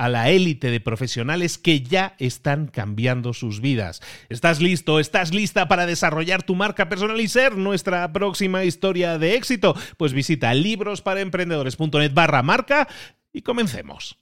a 0.00 0.08
la 0.08 0.30
élite 0.30 0.70
de 0.70 0.80
profesionales 0.80 1.58
que 1.58 1.82
ya 1.82 2.14
están 2.18 2.68
cambiando 2.68 3.34
sus 3.34 3.60
vidas. 3.60 4.00
¿Estás 4.30 4.62
listo? 4.62 4.98
¿Estás 4.98 5.34
lista 5.34 5.68
para 5.68 5.84
desarrollar 5.84 6.42
tu 6.42 6.54
marca 6.54 6.88
personal 6.88 7.20
y 7.20 7.28
ser 7.28 7.58
nuestra 7.58 8.10
próxima 8.10 8.64
historia 8.64 9.18
de 9.18 9.34
éxito? 9.34 9.76
Pues 9.98 10.14
visita 10.14 10.54
librosparaemprendedores.net 10.54 12.14
barra 12.14 12.42
marca 12.42 12.88
y 13.30 13.42
comencemos. 13.42 14.16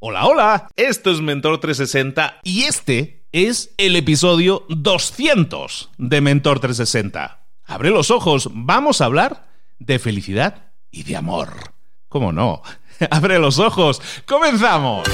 Hola, 0.00 0.26
hola, 0.26 0.68
esto 0.76 1.10
es 1.10 1.22
Mentor 1.22 1.60
360 1.60 2.40
y 2.44 2.64
este 2.64 3.24
es 3.32 3.72
el 3.78 3.96
episodio 3.96 4.66
200 4.68 5.92
de 5.96 6.20
Mentor 6.20 6.60
360. 6.60 7.46
Abre 7.64 7.88
los 7.88 8.10
ojos, 8.10 8.50
vamos 8.52 9.00
a 9.00 9.06
hablar 9.06 9.48
de 9.78 9.98
felicidad 9.98 10.72
y 10.90 11.04
de 11.04 11.16
amor. 11.16 11.72
¿Cómo 12.12 12.30
no? 12.30 12.60
Abre 13.10 13.38
los 13.38 13.58
ojos. 13.58 14.00
¡Comenzamos! 14.26 15.08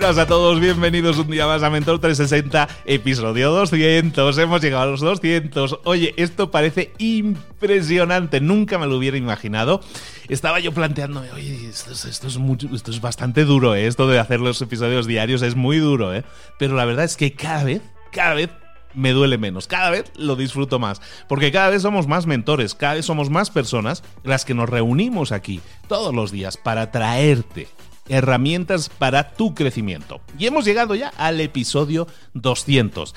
Buenas 0.00 0.18
a 0.18 0.26
todos, 0.26 0.58
bienvenidos 0.58 1.18
un 1.18 1.30
día 1.30 1.46
más 1.46 1.62
a 1.62 1.70
Mentor 1.70 2.00
360, 2.00 2.68
episodio 2.84 3.52
200. 3.52 4.36
Hemos 4.38 4.60
llegado 4.60 4.82
a 4.82 4.86
los 4.86 5.00
200. 5.00 5.78
Oye, 5.84 6.12
esto 6.16 6.50
parece 6.50 6.92
impresionante, 6.98 8.40
nunca 8.40 8.76
me 8.76 8.88
lo 8.88 8.96
hubiera 8.96 9.16
imaginado. 9.16 9.80
Estaba 10.28 10.58
yo 10.58 10.72
planteándome, 10.72 11.30
oye, 11.30 11.68
esto, 11.68 11.92
es, 11.92 12.38
mucho, 12.38 12.66
esto 12.74 12.90
es 12.90 13.00
bastante 13.00 13.44
duro, 13.44 13.76
¿eh? 13.76 13.86
esto 13.86 14.08
de 14.08 14.18
hacer 14.18 14.40
los 14.40 14.60
episodios 14.60 15.06
diarios 15.06 15.42
es 15.42 15.54
muy 15.54 15.78
duro, 15.78 16.12
¿eh? 16.12 16.24
pero 16.58 16.74
la 16.74 16.86
verdad 16.86 17.04
es 17.04 17.16
que 17.16 17.32
cada 17.34 17.62
vez, 17.62 17.80
cada 18.10 18.34
vez 18.34 18.50
me 18.94 19.12
duele 19.12 19.38
menos. 19.38 19.68
Cada 19.68 19.90
vez 19.90 20.10
lo 20.16 20.34
disfruto 20.34 20.80
más. 20.80 21.00
Porque 21.28 21.52
cada 21.52 21.70
vez 21.70 21.82
somos 21.82 22.08
más 22.08 22.26
mentores, 22.26 22.74
cada 22.74 22.94
vez 22.94 23.04
somos 23.04 23.30
más 23.30 23.50
personas 23.50 24.02
las 24.24 24.44
que 24.44 24.54
nos 24.54 24.68
reunimos 24.68 25.30
aquí 25.30 25.60
todos 25.88 26.12
los 26.14 26.32
días 26.32 26.56
para 26.56 26.90
traerte 26.90 27.68
herramientas 28.08 28.88
para 28.88 29.32
tu 29.32 29.54
crecimiento. 29.54 30.20
Y 30.38 30.46
hemos 30.46 30.64
llegado 30.64 30.94
ya 30.94 31.08
al 31.16 31.40
episodio 31.40 32.06
200. 32.34 33.14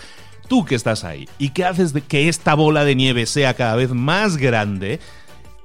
Tú 0.47 0.65
que 0.65 0.75
estás 0.75 1.03
ahí 1.03 1.27
y 1.37 1.49
que 1.49 1.65
haces 1.65 1.93
de 1.93 2.01
que 2.01 2.29
esta 2.29 2.53
bola 2.53 2.85
de 2.85 2.95
nieve 2.95 3.25
sea 3.25 3.53
cada 3.53 3.75
vez 3.75 3.91
más 3.91 4.37
grande, 4.37 4.99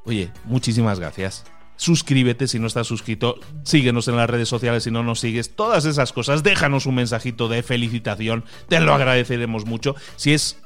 oye, 0.05 0.31
muchísimas 0.45 0.99
gracias. 0.99 1.45
Suscríbete 1.77 2.47
si 2.47 2.59
no 2.59 2.67
estás 2.67 2.87
suscrito, 2.87 3.41
síguenos 3.65 4.07
en 4.07 4.17
las 4.17 4.29
redes 4.29 4.49
sociales 4.49 4.85
si 4.85 4.91
no 4.91 5.03
nos 5.03 5.21
sigues, 5.21 5.57
todas 5.57 5.85
esas 5.85 6.13
cosas, 6.13 6.43
déjanos 6.43 6.87
un 6.87 6.97
mensajito 6.97 7.49
de 7.49 7.63
felicitación, 7.63 8.45
te 8.69 8.79
lo 8.79 8.95
agradeceremos 8.95 9.67
mucho. 9.67 9.97
Si 10.17 10.33
es 10.33 10.59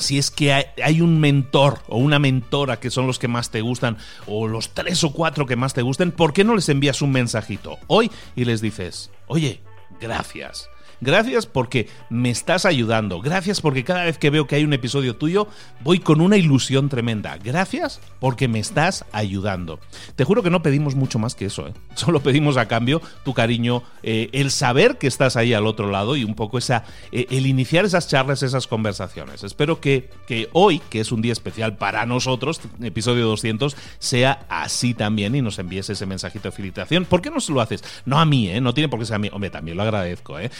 si 0.00 0.18
es 0.18 0.30
que 0.30 0.52
hay, 0.52 1.00
un 1.00 1.20
mentor 1.20 1.80
o 1.88 1.98
una 1.98 2.18
mentora 2.18 2.80
que 2.80 2.90
son 2.90 3.06
los 3.06 3.18
que 3.18 3.28
más 3.28 3.50
te 3.50 3.60
gustan, 3.60 3.96
o 4.26 4.48
los 4.48 4.70
tres 4.70 5.04
o 5.04 5.12
cuatro 5.12 5.46
que 5.46 5.56
más 5.56 5.74
te 5.74 5.82
gusten, 5.82 6.12
¿por 6.12 6.32
qué 6.32 6.44
no 6.44 6.54
les 6.54 6.68
envías 6.68 7.02
un 7.02 7.12
mensajito 7.12 7.78
hoy 7.86 8.10
y 8.36 8.44
les 8.44 8.60
dices, 8.60 9.10
oye, 9.26 9.60
gracias? 10.00 10.68
Gracias 11.00 11.46
porque 11.46 11.88
me 12.10 12.30
estás 12.30 12.66
ayudando. 12.66 13.20
Gracias 13.20 13.60
porque 13.60 13.84
cada 13.84 14.04
vez 14.04 14.18
que 14.18 14.30
veo 14.30 14.46
que 14.46 14.56
hay 14.56 14.64
un 14.64 14.72
episodio 14.72 15.16
tuyo 15.16 15.48
voy 15.82 15.98
con 15.98 16.20
una 16.20 16.36
ilusión 16.36 16.88
tremenda. 16.88 17.38
Gracias 17.38 18.00
porque 18.18 18.48
me 18.48 18.58
estás 18.58 19.04
ayudando. 19.12 19.80
Te 20.16 20.24
juro 20.24 20.42
que 20.42 20.50
no 20.50 20.62
pedimos 20.62 20.94
mucho 20.94 21.18
más 21.18 21.34
que 21.34 21.46
eso. 21.46 21.68
¿eh? 21.68 21.72
Solo 21.94 22.20
pedimos 22.20 22.56
a 22.56 22.68
cambio 22.68 23.00
tu 23.24 23.34
cariño, 23.34 23.82
eh, 24.02 24.28
el 24.32 24.50
saber 24.50 24.98
que 24.98 25.06
estás 25.06 25.36
ahí 25.36 25.54
al 25.54 25.66
otro 25.66 25.90
lado 25.90 26.16
y 26.16 26.24
un 26.24 26.34
poco 26.34 26.58
esa, 26.58 26.84
eh, 27.12 27.26
el 27.30 27.46
iniciar 27.46 27.84
esas 27.84 28.08
charlas, 28.08 28.42
esas 28.42 28.66
conversaciones. 28.66 29.42
Espero 29.42 29.80
que, 29.80 30.10
que 30.26 30.48
hoy, 30.52 30.80
que 30.90 31.00
es 31.00 31.12
un 31.12 31.22
día 31.22 31.32
especial 31.32 31.76
para 31.76 32.04
nosotros, 32.06 32.60
episodio 32.82 33.26
200, 33.26 33.76
sea 33.98 34.44
así 34.48 34.94
también 34.94 35.34
y 35.34 35.42
nos 35.42 35.58
envíes 35.58 35.88
ese 35.88 36.06
mensajito 36.06 36.48
de 36.48 36.52
felicitación. 36.52 37.04
¿Por 37.04 37.22
qué 37.22 37.30
no 37.30 37.40
se 37.40 37.52
lo 37.52 37.60
haces? 37.60 37.82
No 38.04 38.20
a 38.20 38.24
mí, 38.24 38.48
¿eh? 38.48 38.60
No 38.60 38.74
tiene 38.74 38.88
por 38.88 38.98
qué 38.98 39.06
ser 39.06 39.16
a 39.16 39.18
mí. 39.18 39.30
Hombre, 39.32 39.50
también 39.50 39.76
lo 39.76 39.82
agradezco, 39.82 40.38
¿eh? 40.38 40.50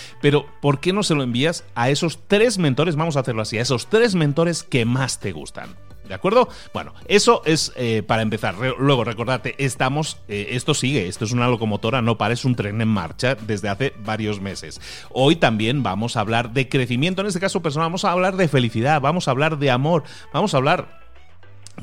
¿Por 0.60 0.80
qué 0.80 0.92
no 0.92 1.02
se 1.02 1.14
lo 1.14 1.22
envías 1.22 1.64
a 1.74 1.90
esos 1.90 2.20
tres 2.26 2.58
mentores? 2.58 2.96
Vamos 2.96 3.16
a 3.16 3.20
hacerlo 3.20 3.42
así, 3.42 3.58
a 3.58 3.62
esos 3.62 3.88
tres 3.88 4.14
mentores 4.14 4.62
que 4.62 4.84
más 4.84 5.20
te 5.20 5.32
gustan. 5.32 5.76
¿De 6.10 6.14
acuerdo? 6.14 6.48
Bueno, 6.74 6.92
eso 7.06 7.42
es 7.44 7.72
eh, 7.76 8.02
para 8.04 8.22
empezar. 8.22 8.56
luego, 8.78 9.04
recordate, 9.04 9.54
estamos. 9.58 10.18
Eh, 10.26 10.48
esto 10.50 10.74
sigue, 10.74 11.06
esto 11.06 11.24
es 11.24 11.30
una 11.30 11.46
locomotora, 11.46 12.02
no 12.02 12.18
parece 12.18 12.48
un 12.48 12.56
tren 12.56 12.80
en 12.80 12.88
marcha 12.88 13.36
desde 13.36 13.68
hace 13.68 13.94
varios 14.04 14.40
meses. 14.40 14.80
Hoy 15.10 15.36
también 15.36 15.84
vamos 15.84 16.16
a 16.16 16.20
hablar 16.20 16.52
de 16.52 16.68
crecimiento, 16.68 17.20
en 17.20 17.28
este 17.28 17.38
caso 17.38 17.62
personal, 17.62 17.86
vamos 17.86 18.04
a 18.04 18.10
hablar 18.10 18.36
de 18.36 18.48
felicidad, 18.48 19.00
vamos 19.00 19.28
a 19.28 19.30
hablar 19.30 19.58
de 19.58 19.70
amor, 19.70 20.02
vamos 20.32 20.52
a 20.52 20.56
hablar 20.56 20.99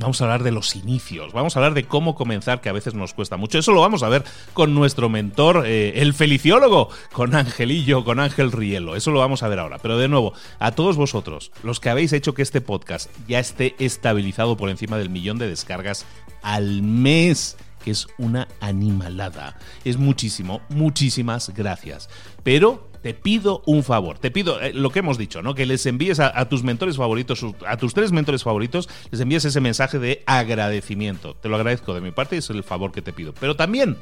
Vamos 0.00 0.20
a 0.20 0.24
hablar 0.24 0.44
de 0.44 0.52
los 0.52 0.76
inicios, 0.76 1.32
vamos 1.32 1.56
a 1.56 1.58
hablar 1.58 1.74
de 1.74 1.84
cómo 1.84 2.14
comenzar, 2.14 2.60
que 2.60 2.68
a 2.68 2.72
veces 2.72 2.94
nos 2.94 3.14
cuesta 3.14 3.36
mucho. 3.36 3.58
Eso 3.58 3.72
lo 3.72 3.80
vamos 3.80 4.02
a 4.02 4.08
ver 4.08 4.24
con 4.52 4.74
nuestro 4.74 5.08
mentor, 5.08 5.64
eh, 5.66 6.00
el 6.00 6.14
feliciólogo, 6.14 6.88
con 7.12 7.34
Angelillo, 7.34 8.04
con 8.04 8.20
Ángel 8.20 8.52
Rielo. 8.52 8.94
Eso 8.94 9.10
lo 9.10 9.18
vamos 9.18 9.42
a 9.42 9.48
ver 9.48 9.58
ahora. 9.58 9.78
Pero 9.78 9.98
de 9.98 10.08
nuevo, 10.08 10.34
a 10.60 10.72
todos 10.72 10.96
vosotros, 10.96 11.50
los 11.62 11.80
que 11.80 11.90
habéis 11.90 12.12
hecho 12.12 12.34
que 12.34 12.42
este 12.42 12.60
podcast 12.60 13.10
ya 13.26 13.40
esté 13.40 13.74
estabilizado 13.78 14.56
por 14.56 14.70
encima 14.70 14.98
del 14.98 15.10
millón 15.10 15.38
de 15.38 15.48
descargas 15.48 16.06
al 16.42 16.82
mes 16.82 17.56
que 17.84 17.90
es 17.90 18.06
una 18.18 18.48
animalada. 18.60 19.56
Es 19.84 19.96
muchísimo, 19.96 20.60
muchísimas 20.68 21.50
gracias. 21.54 22.08
Pero 22.42 22.87
te 23.02 23.14
pido 23.14 23.62
un 23.66 23.82
favor, 23.82 24.18
te 24.18 24.30
pido 24.30 24.60
eh, 24.60 24.72
lo 24.72 24.90
que 24.90 25.00
hemos 25.00 25.18
dicho, 25.18 25.42
¿no? 25.42 25.54
Que 25.54 25.66
les 25.66 25.86
envíes 25.86 26.20
a, 26.20 26.48
tus 26.48 26.62
mentores 26.62 26.96
favoritos, 26.96 27.44
a 27.66 27.76
tus 27.76 27.94
tres 27.94 28.12
mentores 28.12 28.42
favoritos, 28.42 28.88
les 29.10 29.20
envíes 29.20 29.44
ese 29.44 29.60
mensaje 29.60 29.98
de 29.98 30.22
agradecimiento. 30.26 31.34
Te 31.34 31.48
lo 31.48 31.56
agradezco 31.56 31.94
de 31.94 32.00
mi 32.00 32.10
parte 32.10 32.36
y 32.36 32.38
es 32.38 32.50
el 32.50 32.62
favor 32.62 32.92
que 32.92 33.02
te 33.02 33.12
pido. 33.12 33.34
Pero 33.38 33.56
también, 33.56 33.96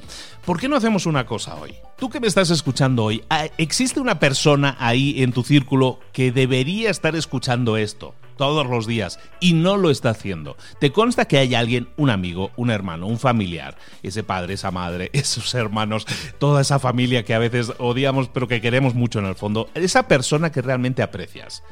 ¿por 0.45 0.59
qué 0.59 0.69
no 0.69 0.77
hacemos 0.77 1.07
una 1.07 1.27
cosa 1.27 1.55
hoy? 1.57 1.75
Tú 1.99 2.11
que 2.11 2.21
me 2.21 2.27
estás 2.27 2.51
escuchando 2.51 3.05
hoy, 3.05 3.23
ah, 3.31 3.47
¿existe 3.59 4.01
una 4.01 4.19
persona 4.19 4.77
ahí 4.79 5.23
en 5.23 5.33
tu 5.33 5.43
círculo 5.43 5.99
que 6.13 6.33
debería 6.33 6.91
estar 6.91 7.17
escuchando 7.17 7.77
esto? 7.77 8.15
Todos 8.37 8.67
los 8.67 8.87
días 8.87 9.19
y 9.41 9.55
no 9.55 9.77
lo 9.77 9.91
está 9.91 10.11
haciendo. 10.11 10.57
¿Te 10.81 10.93
consta 10.93 11.27
que 11.27 11.39
hay 11.39 11.55
alguien, 11.55 11.89
un 11.97 12.11
amigo, 12.11 12.51
un 12.57 12.71
hermano, 12.71 13.07
un 13.07 13.19
familiar, 13.19 13.77
ese 14.03 14.23
padre, 14.23 14.55
esa 14.55 14.71
madre, 14.71 15.11
esos 15.15 15.55
hermanos, 15.55 16.07
toda 16.39 16.63
esa 16.63 16.79
familia 16.79 17.25
que 17.25 17.35
a 17.35 17.39
veces 17.39 17.73
odiamos 17.79 18.29
pero 18.29 18.49
que 18.49 18.61
queremos 18.61 18.95
mucho 18.95 19.19
en 19.19 19.27
el 19.27 19.35
fondo, 19.35 19.69
esa 19.75 20.09
persona 20.09 20.53
que 20.53 20.63
realmente 20.63 21.03
aprecias? 21.03 21.63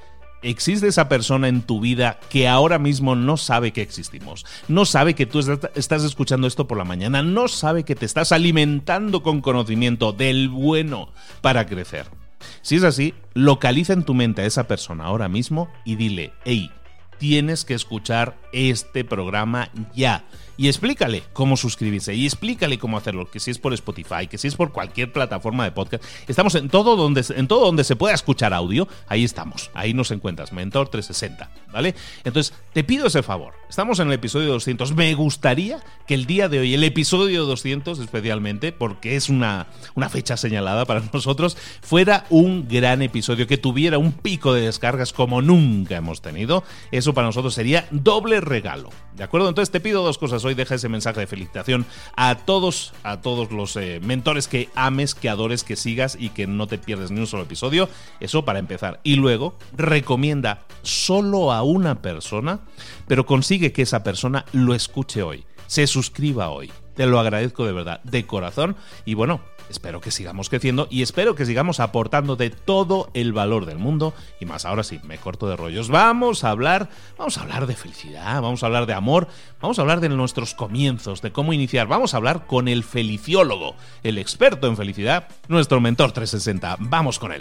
¿Existe 0.43 0.89
esa 0.89 1.09
persona 1.09 1.49
en 1.49 1.63
tu 1.63 1.81
vida 1.81 2.21
que 2.29 2.47
ahora 2.49 2.79
mismo 2.79 3.17
no 3.17 3.39
sabe 3.39 3.73
que 3.73 3.81
existimos? 3.81 4.45
No 4.69 4.85
sabe 4.85 5.15
que 5.15 5.25
tú 5.25 5.41
estás 5.75 6.05
escuchando 6.05 6.47
esto 6.47 6.69
por 6.69 6.77
la 6.77 6.85
mañana, 6.85 7.23
no 7.23 7.49
sabe 7.49 7.85
que 7.85 7.95
te 7.95 8.05
estás 8.05 8.31
alimentando 8.31 9.23
con 9.23 9.41
conocimiento 9.41 10.13
del 10.13 10.51
bueno 10.51 11.09
para 11.41 11.65
crecer. 11.67 12.24
Si 12.63 12.77
es 12.77 12.85
así, 12.85 13.15
localiza 13.35 13.93
en 13.93 14.05
tu 14.05 14.15
mente 14.15 14.43
a 14.43 14.47
esa 14.47 14.67
persona 14.69 15.05
ahora 15.05 15.29
mismo 15.29 15.69
y 15.85 15.97
dile, 15.97 16.33
hey, 16.45 16.71
tienes 17.19 17.65
que 17.65 17.75
escuchar 17.75 18.37
este 18.53 19.05
programa 19.05 19.71
ya 19.95 20.25
y 20.57 20.69
explícale 20.69 21.23
cómo 21.33 21.57
suscribirse 21.57 22.15
y 22.15 22.27
explícale 22.27 22.79
cómo 22.79 22.97
hacerlo, 22.97 23.31
que 23.31 23.41
si 23.41 23.51
es 23.51 23.59
por 23.59 23.75
Spotify, 23.75 24.27
que 24.29 24.39
si 24.39 24.49
es 24.49 24.57
por 24.57 24.73
cualquier 24.73 25.13
plataforma 25.13 25.65
de 25.65 25.73
podcast. 25.73 26.05
Estamos 26.29 26.55
en 26.55 26.69
todo 26.69 26.97
donde, 26.97 27.25
en 27.37 27.49
todo 27.49 27.67
donde 27.67 27.85
se 27.85 27.97
pueda 27.97 28.15
escuchar 28.15 28.55
audio, 28.55 28.89
ahí 29.09 29.25
estamos, 29.25 29.71
ahí 29.75 29.95
nos 29.95 30.11
encuentras, 30.11 30.53
Mentor 30.53 30.89
360, 30.89 31.51
¿vale? 31.73 31.95
Entonces, 32.25 32.55
te 32.73 32.85
pido 32.85 33.07
ese 33.07 33.23
favor. 33.23 33.55
Estamos 33.69 33.99
en 33.99 34.09
el 34.09 34.15
episodio 34.15 34.53
200. 34.53 34.95
Me 34.95 35.15
gustaría 35.15 35.83
que 36.07 36.15
el 36.15 36.27
día 36.27 36.49
de 36.49 36.61
hoy, 36.61 36.75
el 36.75 36.85
episodio 36.85 37.45
200 37.45 37.99
especialmente, 37.99 38.73
porque 38.73 39.17
es 39.17 39.29
una, 39.29 39.67
una 39.95 40.09
fecha 40.09 40.37
señalada 40.37 40.85
para 40.85 41.03
nosotros, 41.13 41.57
fuera 41.83 42.27
un 42.31 42.69
gran 42.69 43.03
episodio, 43.03 43.47
que 43.47 43.59
tuviera 43.59 43.99
un 43.99 44.13
pico 44.13 44.53
de 44.53 44.63
descargas 44.63 45.13
como 45.13 45.43
nunca 45.43 45.97
hemos 45.97 46.23
tenido. 46.23 46.65
Eso 46.91 47.15
para 47.15 47.27
nosotros 47.27 47.55
sería 47.55 47.87
doble 47.91 48.41
regalo, 48.41 48.91
¿de 49.17 49.25
acuerdo? 49.25 49.49
Entonces 49.49 49.71
te 49.73 49.81
pido 49.81 50.03
dos 50.03 50.19
cosas 50.19 50.44
hoy 50.45 50.55
deja 50.55 50.75
ese 50.75 50.89
mensaje 50.89 51.21
de 51.21 51.27
felicitación 51.27 51.87
a 52.17 52.37
todos, 52.37 52.93
a 53.03 53.21
todos 53.21 53.51
los 53.51 53.77
eh, 53.77 54.01
mentores 54.03 54.49
que 54.49 54.69
ames, 54.75 55.15
que 55.15 55.29
adores, 55.29 55.65
que 55.65 55.77
sigas 55.77 56.17
y 56.19 56.31
que 56.31 56.47
no 56.47 56.67
te 56.67 56.79
pierdes 56.79 57.11
ni 57.11 57.21
un 57.21 57.27
solo 57.27 57.45
episodio. 57.45 57.89
Eso 58.21 58.45
para 58.45 58.59
empezar. 58.59 59.01
Y 59.03 59.17
luego 59.17 59.57
recomienda 59.77 60.65
solo 60.83 61.53
a 61.53 61.63
una 61.63 62.03
persona, 62.03 62.61
pero 63.07 63.27
consigue 63.27 63.73
que 63.73 63.83
esa 63.83 64.03
persona 64.03 64.45
lo 64.53 64.75
escuche 64.75 65.23
hoy, 65.23 65.45
se 65.67 65.87
suscriba 65.87 66.51
hoy. 66.51 66.71
Te 66.95 67.07
lo 67.07 67.19
agradezco 67.19 67.67
de 67.67 67.73
verdad, 67.73 68.01
de 68.05 68.25
corazón. 68.25 68.77
Y 69.05 69.15
bueno, 69.15 69.41
espero 69.69 70.01
que 70.01 70.11
sigamos 70.11 70.49
creciendo 70.49 70.89
y 70.91 71.03
espero 71.03 71.35
que 71.35 71.47
sigamos 71.47 71.81
aportando 71.81 72.37
de 72.37 72.51
todo 72.51 73.11
el 73.15 73.33
valor 73.33 73.67
del 73.67 73.79
mundo. 73.79 74.15
Y 74.41 74.47
más 74.47 74.65
ahora 74.65 74.85
sí, 74.85 75.01
me 75.05 75.19
corto 75.19 75.49
de 75.49 75.57
rollos. 75.57 75.89
Vamos 75.89 76.45
a 76.45 76.51
hablar, 76.51 76.89
vamos 77.19 77.39
a 77.39 77.43
hablar 77.43 77.67
de 77.67 77.77
felicidad, 77.77 78.41
vamos 78.41 78.63
a 78.63 78.67
hablar 78.67 78.87
de 78.87 78.95
amor, 78.95 79.29
vamos 79.61 79.79
a 79.79 79.83
hablar 79.83 80.01
de 80.01 80.09
nuestros 80.09 80.55
comienzos, 80.55 81.23
de 81.23 81.33
cómo 81.33 81.53
iniciar. 81.53 81.87
Vamos 81.87 82.15
a 82.15 82.19
hablar 82.19 82.47
con 82.47 82.69
el 82.69 82.85
feliciólogo, 82.85 83.77
el 84.03 84.19
experto 84.19 84.67
en 84.67 84.77
felicidad, 84.77 85.29
nuestro 85.49 85.81
mentor 85.81 86.13
360. 86.13 86.77
Vamos 86.81 87.19
con 87.19 87.33
él. 87.33 87.39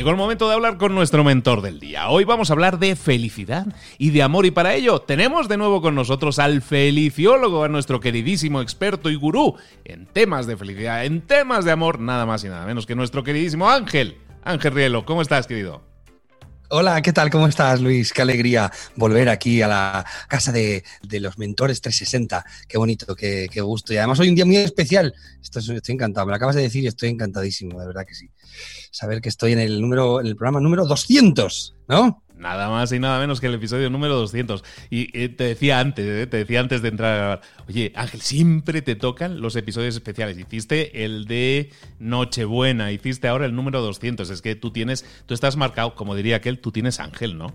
Llegó 0.00 0.08
el 0.12 0.16
momento 0.16 0.48
de 0.48 0.54
hablar 0.54 0.78
con 0.78 0.94
nuestro 0.94 1.24
mentor 1.24 1.60
del 1.60 1.78
día. 1.78 2.08
Hoy 2.08 2.24
vamos 2.24 2.48
a 2.48 2.54
hablar 2.54 2.78
de 2.78 2.96
felicidad 2.96 3.66
y 3.98 4.08
de 4.08 4.22
amor 4.22 4.46
y 4.46 4.50
para 4.50 4.72
ello 4.72 5.00
tenemos 5.00 5.46
de 5.46 5.58
nuevo 5.58 5.82
con 5.82 5.94
nosotros 5.94 6.38
al 6.38 6.62
feliciólogo, 6.62 7.64
a 7.64 7.68
nuestro 7.68 8.00
queridísimo 8.00 8.62
experto 8.62 9.10
y 9.10 9.16
gurú 9.16 9.56
en 9.84 10.06
temas 10.06 10.46
de 10.46 10.56
felicidad, 10.56 11.04
en 11.04 11.20
temas 11.20 11.66
de 11.66 11.72
amor, 11.72 12.00
nada 12.00 12.24
más 12.24 12.42
y 12.44 12.48
nada 12.48 12.64
menos 12.64 12.86
que 12.86 12.94
nuestro 12.94 13.22
queridísimo 13.22 13.68
Ángel. 13.68 14.16
Ángel 14.42 14.72
Rielo, 14.72 15.04
¿cómo 15.04 15.20
estás, 15.20 15.46
querido? 15.46 15.89
Hola, 16.72 17.02
¿qué 17.02 17.12
tal? 17.12 17.30
¿Cómo 17.30 17.48
estás, 17.48 17.80
Luis? 17.80 18.12
Qué 18.12 18.22
alegría 18.22 18.70
volver 18.94 19.28
aquí 19.28 19.60
a 19.60 19.66
la 19.66 20.06
casa 20.28 20.52
de, 20.52 20.84
los 21.02 21.36
mentores 21.36 21.80
360. 21.80 22.44
Qué 22.68 22.78
bonito, 22.78 23.16
qué, 23.16 23.48
gusto. 23.60 23.92
Y 23.92 23.96
además 23.96 24.20
hoy 24.20 24.28
un 24.28 24.36
día 24.36 24.44
muy 24.44 24.56
especial. 24.58 25.12
Estoy, 25.42 25.74
estoy 25.74 25.94
encantado. 25.96 26.26
Me 26.26 26.30
lo 26.30 26.36
acabas 26.36 26.54
de 26.54 26.62
decir 26.62 26.84
y 26.84 26.86
estoy 26.86 27.08
encantadísimo, 27.08 27.80
de 27.80 27.88
verdad 27.88 28.06
que 28.06 28.14
sí. 28.14 28.30
Saber 28.92 29.20
que 29.20 29.30
estoy 29.30 29.50
en 29.54 29.58
el 29.58 29.80
número, 29.80 30.20
en 30.20 30.28
el 30.28 30.36
programa 30.36 30.60
número 30.60 30.86
200, 30.86 31.74
¿no? 31.88 32.22
Nada 32.40 32.70
más 32.70 32.90
y 32.90 32.98
nada 32.98 33.20
menos 33.20 33.38
que 33.38 33.48
el 33.48 33.54
episodio 33.54 33.90
número 33.90 34.16
200. 34.16 34.64
Y 34.88 35.16
eh, 35.16 35.28
te 35.28 35.44
decía 35.44 35.78
antes, 35.78 36.06
eh, 36.06 36.26
te 36.26 36.38
decía 36.38 36.60
antes 36.60 36.80
de 36.80 36.88
entrar 36.88 37.12
a 37.12 37.16
grabar, 37.16 37.40
oye, 37.68 37.92
Ángel, 37.94 38.22
siempre 38.22 38.80
te 38.80 38.96
tocan 38.96 39.42
los 39.42 39.56
episodios 39.56 39.94
especiales. 39.94 40.38
Hiciste 40.38 41.04
el 41.04 41.26
de 41.26 41.70
Nochebuena, 41.98 42.92
hiciste 42.92 43.28
ahora 43.28 43.44
el 43.44 43.54
número 43.54 43.82
200. 43.82 44.30
Es 44.30 44.40
que 44.40 44.54
tú 44.54 44.72
tienes, 44.72 45.04
tú 45.26 45.34
estás 45.34 45.58
marcado, 45.58 45.94
como 45.94 46.14
diría 46.14 46.36
aquel, 46.36 46.60
tú 46.60 46.72
tienes 46.72 46.98
Ángel, 46.98 47.36
¿no? 47.36 47.54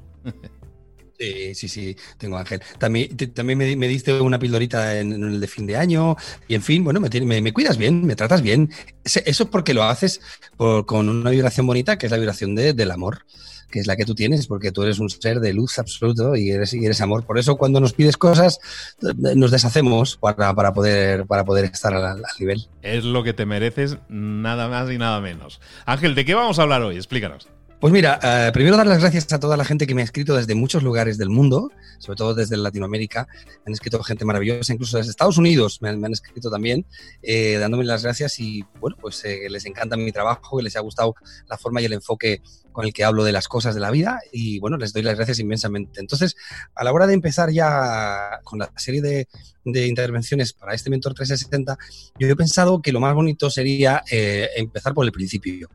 Sí, 1.17 1.55
sí, 1.55 1.69
sí, 1.69 1.95
tengo 2.17 2.37
Ángel. 2.37 2.61
También, 2.77 3.15
también 3.15 3.57
me, 3.57 3.87
diste 3.87 4.19
una 4.19 4.37
pildorita 4.37 4.99
en, 4.99 5.13
el 5.13 5.39
de 5.39 5.47
fin 5.47 5.65
de 5.65 5.77
año 5.77 6.17
y 6.49 6.55
en 6.55 6.61
fin, 6.61 6.83
bueno, 6.83 6.99
me, 6.99 7.41
me, 7.41 7.53
cuidas 7.53 7.77
bien, 7.77 8.05
me 8.05 8.17
tratas 8.17 8.41
bien. 8.41 8.69
Eso 9.01 9.21
es 9.25 9.49
porque 9.49 9.73
lo 9.73 9.83
haces 9.83 10.19
con 10.57 11.07
una 11.07 11.29
vibración 11.29 11.65
bonita, 11.65 11.97
que 11.97 12.07
es 12.07 12.11
la 12.11 12.17
vibración 12.17 12.53
del 12.53 12.91
amor 12.91 13.25
que 13.69 13.79
es 13.79 13.87
la 13.87 13.95
que 13.95 14.05
tú 14.05 14.15
tienes, 14.15 14.47
porque 14.47 14.71
tú 14.71 14.83
eres 14.83 14.99
un 14.99 15.09
ser 15.09 15.39
de 15.39 15.53
luz 15.53 15.79
absoluto 15.79 16.35
y 16.35 16.51
eres, 16.51 16.73
y 16.73 16.85
eres 16.85 17.01
amor. 17.01 17.25
Por 17.25 17.37
eso 17.37 17.55
cuando 17.55 17.79
nos 17.79 17.93
pides 17.93 18.17
cosas, 18.17 18.59
nos 19.01 19.51
deshacemos 19.51 20.17
para, 20.17 20.53
para 20.53 20.73
poder, 20.73 21.25
para 21.25 21.45
poder 21.45 21.65
estar 21.65 21.93
al, 21.93 22.23
nivel. 22.39 22.67
Es 22.81 23.03
lo 23.03 23.23
que 23.23 23.33
te 23.33 23.45
mereces, 23.45 23.97
nada 24.09 24.67
más 24.67 24.91
y 24.91 24.97
nada 24.97 25.19
menos. 25.21 25.59
Ángel, 25.85 26.15
¿de 26.15 26.25
qué 26.25 26.35
vamos 26.35 26.59
a 26.59 26.63
hablar 26.63 26.81
hoy? 26.81 26.95
Explícanos. 26.95 27.47
Pues 27.79 27.91
mira, 27.91 28.19
eh, 28.23 28.51
primero 28.53 28.77
dar 28.77 28.87
las 28.87 28.99
gracias 28.99 29.31
a 29.33 29.39
toda 29.39 29.57
la 29.57 29.65
gente 29.65 29.85
que 29.85 29.93
me 29.93 30.01
ha 30.01 30.05
escrito 30.05 30.35
desde 30.35 30.55
muchos 30.55 30.81
lugares 30.81 31.17
del 31.17 31.29
mundo, 31.29 31.71
sobre 31.99 32.15
todo 32.15 32.33
desde 32.33 32.55
Latinoamérica. 32.55 33.27
Me 33.29 33.63
han 33.67 33.73
escrito 33.73 34.01
gente 34.01 34.23
maravillosa, 34.23 34.73
incluso 34.73 34.97
desde 34.97 35.11
Estados 35.11 35.37
Unidos 35.37 35.81
me, 35.81 35.89
han 35.89 36.11
escrito 36.11 36.49
también, 36.49 36.85
eh, 37.21 37.57
dándome 37.59 37.83
las 37.83 38.01
gracias 38.01 38.39
y 38.39 38.63
bueno, 38.79 38.97
pues 38.99 39.23
eh, 39.25 39.47
les 39.49 39.65
encanta 39.65 39.97
mi 39.97 40.11
trabajo, 40.11 40.57
que 40.57 40.63
les 40.63 40.75
ha 40.77 40.79
gustado 40.79 41.15
la 41.47 41.57
forma 41.57 41.81
y 41.81 41.85
el 41.85 41.93
enfoque 41.93 42.41
con 42.75 42.85
el 42.85 42.93
que 42.93 43.05
hablo 43.05 43.23
de 43.23 43.31
las 43.31 43.47
cosas 43.47 43.73
de 43.73 43.79
la 43.79 43.89
vida 43.89 44.19
y 44.33 44.59
bueno, 44.59 44.75
les 44.75 44.91
doy 44.91 45.01
las 45.01 45.15
gracias 45.15 45.39
inmensamente. 45.39 46.01
Entonces, 46.01 46.35
a 46.75 46.83
la 46.83 46.91
hora 46.91 47.07
de 47.07 47.13
empezar 47.13 47.49
ya 47.49 48.41
con 48.43 48.59
la 48.59 48.69
serie 48.75 49.01
de, 49.01 49.27
intervenciones 49.63 50.51
para 50.51 50.73
este 50.73 50.89
Mentor 50.89 51.13
360, 51.13 51.77
yo 52.19 52.27
he 52.27 52.35
pensado 52.35 52.81
que 52.81 52.91
lo 52.91 52.99
más 52.99 53.15
bonito 53.15 53.49
sería 53.49 54.03
empezar 54.11 54.93
por 54.93 55.05
el 55.05 55.13
principio 55.13 55.69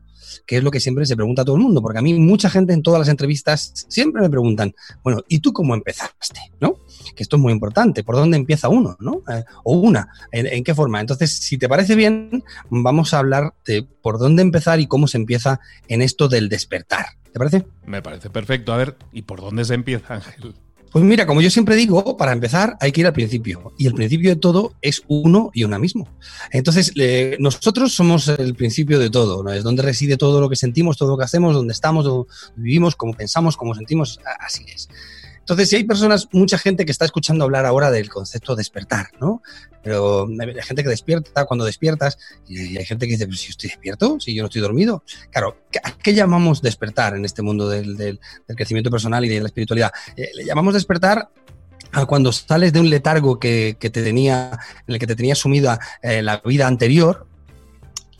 que 0.45 0.57
es 0.57 0.63
lo 0.63 0.71
que 0.71 0.79
siempre 0.79 1.05
se 1.05 1.15
pregunta 1.15 1.41
a 1.41 1.45
todo 1.45 1.55
el 1.55 1.61
mundo, 1.61 1.81
porque 1.81 1.99
a 1.99 2.01
mí 2.01 2.13
mucha 2.13 2.49
gente 2.49 2.73
en 2.73 2.83
todas 2.83 2.99
las 2.99 3.09
entrevistas 3.09 3.85
siempre 3.89 4.21
me 4.21 4.29
preguntan, 4.29 4.73
bueno, 5.03 5.23
¿y 5.27 5.39
tú 5.39 5.53
cómo 5.53 5.73
empezaste? 5.73 6.51
¿No? 6.59 6.75
Que 7.15 7.23
esto 7.23 7.35
es 7.35 7.41
muy 7.41 7.51
importante, 7.51 8.03
¿por 8.03 8.15
dónde 8.15 8.37
empieza 8.37 8.69
uno? 8.69 8.95
¿no? 8.99 9.23
Eh, 9.29 9.43
o 9.63 9.77
una, 9.77 10.09
¿en, 10.31 10.63
qué 10.63 10.75
forma? 10.75 11.01
Entonces, 11.01 11.31
si 11.31 11.57
te 11.57 11.67
parece 11.67 11.95
bien, 11.95 12.43
vamos 12.69 13.13
a 13.13 13.19
hablar 13.19 13.53
de 13.65 13.83
por 13.83 14.19
dónde 14.19 14.41
empezar 14.41 14.79
y 14.79 14.87
cómo 14.87 15.07
se 15.07 15.17
empieza 15.17 15.59
en 15.87 16.01
esto 16.01 16.27
del 16.27 16.49
despertar. 16.49 16.90
¿Te 17.31 17.39
parece? 17.39 17.65
Me 17.85 18.01
parece 18.01 18.29
perfecto. 18.29 18.73
A 18.73 18.77
ver, 18.77 18.97
¿y 19.11 19.21
por 19.21 19.39
dónde 19.41 19.63
se 19.63 19.73
empieza, 19.73 20.15
Ángel? 20.15 20.53
Pues 20.91 21.05
mira, 21.05 21.25
como 21.25 21.39
yo 21.39 21.49
siempre 21.49 21.77
digo, 21.77 22.17
para 22.17 22.33
empezar 22.33 22.75
hay 22.81 22.91
que 22.91 22.99
ir 22.99 23.07
al 23.07 23.13
principio. 23.13 23.71
Y 23.77 23.87
el 23.87 23.93
principio 23.93 24.29
de 24.29 24.35
todo 24.35 24.73
es 24.81 25.03
uno 25.07 25.49
y 25.53 25.63
una 25.63 25.79
mismo. 25.79 26.09
Entonces, 26.51 26.91
nosotros 27.39 27.93
somos 27.93 28.27
el 28.27 28.55
principio 28.55 28.99
de 28.99 29.09
todo, 29.09 29.41
¿no? 29.41 29.53
Es 29.53 29.63
donde 29.63 29.83
reside 29.83 30.17
todo 30.17 30.41
lo 30.41 30.49
que 30.49 30.57
sentimos, 30.57 30.97
todo 30.97 31.11
lo 31.11 31.17
que 31.17 31.23
hacemos, 31.23 31.53
donde 31.53 31.71
estamos, 31.71 32.03
donde 32.03 32.27
vivimos, 32.57 32.97
cómo 32.97 33.13
pensamos, 33.13 33.55
cómo 33.55 33.73
sentimos, 33.73 34.19
así 34.41 34.65
es. 34.67 34.89
Entonces, 35.41 35.69
si 35.69 35.75
hay 35.75 35.83
personas, 35.83 36.29
mucha 36.31 36.57
gente 36.57 36.85
que 36.85 36.91
está 36.91 37.05
escuchando 37.05 37.43
hablar 37.43 37.65
ahora 37.65 37.91
del 37.91 38.09
concepto 38.09 38.55
despertar, 38.55 39.07
¿no? 39.19 39.41
Pero 39.83 40.27
hay 40.27 40.61
gente 40.63 40.83
que 40.83 40.89
despierta 40.89 41.45
cuando 41.45 41.65
despiertas 41.65 42.17
y 42.47 42.77
hay 42.77 42.85
gente 42.85 43.07
que 43.07 43.17
dice, 43.17 43.27
si 43.33 43.49
estoy 43.49 43.69
despierto, 43.69 44.19
si 44.19 44.35
yo 44.35 44.43
no 44.43 44.47
estoy 44.47 44.61
dormido. 44.61 45.03
Claro, 45.31 45.57
¿a 45.83 45.97
qué 45.97 46.13
llamamos 46.13 46.61
despertar 46.61 47.15
en 47.15 47.25
este 47.25 47.41
mundo 47.41 47.67
del, 47.67 48.19
crecimiento 48.55 48.91
personal 48.91 49.25
y 49.25 49.29
de 49.29 49.41
la 49.41 49.47
espiritualidad? 49.47 49.91
Eh, 50.15 50.29
le 50.35 50.45
llamamos 50.45 50.75
despertar 50.75 51.29
a 51.91 52.05
cuando 52.05 52.31
sales 52.31 52.71
de 52.71 52.79
un 52.79 52.89
letargo 52.89 53.39
que, 53.39 53.75
te 53.79 53.89
tenía, 53.89 54.59
en 54.87 54.93
el 54.93 54.99
que 54.99 55.07
te 55.07 55.15
tenía 55.15 55.35
sumida 55.35 55.79
eh, 56.01 56.21
la 56.21 56.37
vida 56.45 56.67
anterior 56.67 57.27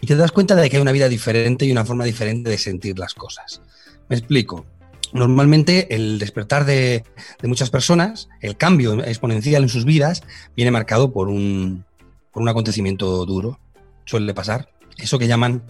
y 0.01 0.07
te 0.07 0.15
das 0.15 0.31
cuenta 0.31 0.55
de 0.55 0.69
que 0.69 0.77
hay 0.77 0.81
una 0.81 0.91
vida 0.91 1.07
diferente 1.07 1.65
y 1.65 1.71
una 1.71 1.85
forma 1.85 2.03
diferente 2.03 2.49
de 2.49 2.57
sentir 2.57 2.97
las 2.97 3.13
cosas. 3.13 3.61
Me 4.09 4.17
explico. 4.17 4.65
Normalmente 5.13 5.93
el 5.93 6.19
despertar 6.19 6.65
de, 6.65 7.03
muchas 7.43 7.69
personas, 7.69 8.29
el 8.39 8.55
cambio 8.55 9.03
exponencial 9.03 9.63
en 9.63 9.69
sus 9.69 9.85
vidas, 9.85 10.23
viene 10.55 10.71
marcado 10.71 11.11
por 11.11 11.27
un, 11.27 11.85
por 12.31 12.41
un 12.41 12.49
acontecimiento 12.49 13.25
duro. 13.25 13.59
Suele 14.05 14.33
pasar. 14.33 14.69
eso 14.97 15.19
que 15.19 15.27
llaman 15.27 15.63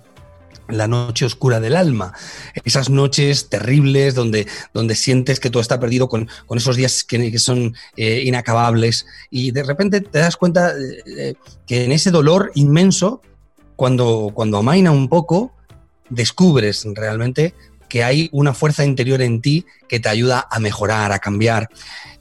la 0.67 0.87
noche 0.87 1.25
oscura 1.25 1.59
del 1.59 1.75
alma, 1.75 2.13
esas 2.63 2.89
noches 2.89 3.49
terribles 3.49 4.15
donde, 4.15 4.47
donde 4.73 4.95
sientes 4.95 5.39
que 5.39 5.49
todo 5.49 5.61
está 5.61 5.79
perdido 5.79 6.07
con, 6.07 6.29
esos 6.55 6.75
días 6.75 7.03
que, 7.03 7.37
son 7.39 7.75
eh, 7.97 8.21
inacabables 8.25 9.05
y 9.29 9.51
de 9.51 9.63
repente 9.63 10.01
te 10.01 10.19
das 10.19 10.37
cuenta 10.37 10.71
eh, 11.05 11.35
que 11.67 11.85
en 11.85 11.91
ese 11.91 12.11
dolor 12.11 12.51
inmenso, 12.55 13.21
cuando, 13.75 14.31
cuando 14.33 14.57
amaina 14.57 14.91
un 14.91 15.09
poco, 15.09 15.53
descubres 16.09 16.85
realmente 16.93 17.53
que 17.91 18.05
hay 18.05 18.29
una 18.31 18.53
fuerza 18.53 18.85
interior 18.85 19.21
en 19.21 19.41
ti 19.41 19.65
que 19.89 19.99
te 19.99 20.07
ayuda 20.07 20.47
a 20.49 20.61
mejorar, 20.61 21.11
a 21.11 21.19
cambiar. 21.19 21.67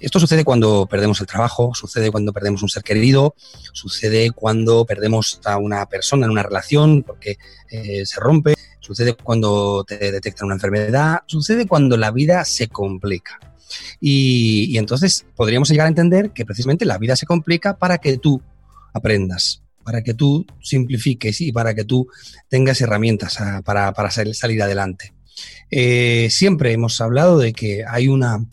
Esto 0.01 0.19
sucede 0.19 0.43
cuando 0.43 0.89
perdemos 0.91 1.21
el 1.21 1.29
trabajo, 1.29 1.77
sucede 1.77 2.11
cuando 2.11 2.33
perdemos 2.33 2.65
un 2.65 2.69
ser 2.69 2.83
querido, 2.83 3.37
sucede 3.73 4.33
cuando 4.33 4.85
perdemos 4.85 5.41
a 5.45 5.59
una 5.59 5.87
persona 5.87 6.27
en 6.27 6.33
una 6.33 6.43
relación 6.43 7.05
porque 7.05 7.39
eh, 7.71 8.05
se 8.05 8.19
rompe, 8.19 8.55
sucede 8.81 9.15
cuando 9.15 9.85
te 9.85 10.11
detectan 10.11 10.47
una 10.47 10.57
enfermedad, 10.57 11.21
sucede 11.27 11.69
cuando 11.69 11.97
la 11.97 12.11
vida 12.11 12.45
se 12.45 12.67
complica. 12.67 13.39
Y, 14.01 14.75
y 14.75 14.77
entonces 14.77 15.25
podríamos 15.37 15.69
llegar 15.69 15.87
a 15.87 15.91
entender 15.91 16.33
que 16.33 16.45
precisamente 16.45 16.85
la 16.85 16.99
vida 16.99 17.15
se 17.15 17.27
complica 17.27 17.79
para 17.79 17.99
que 17.99 18.19
tú 18.19 18.43
aprendas, 18.93 19.63
para 19.85 20.03
que 20.03 20.15
tú 20.15 20.45
simplifiques 20.61 21.41
y 21.41 21.53
para 21.53 21.75
que 21.75 21.85
tú 21.85 22.09
tengas 22.49 22.81
herramientas 22.81 23.39
para, 23.65 23.93
para 23.93 24.11
salir 24.11 24.61
adelante. 24.65 25.15
Eh, 25.71 26.29
siempre 26.31 26.73
hemos 26.73 27.01
hablado 27.01 27.39
de 27.39 27.53
que 27.53 27.85
hay 27.89 28.09
una 28.09 28.45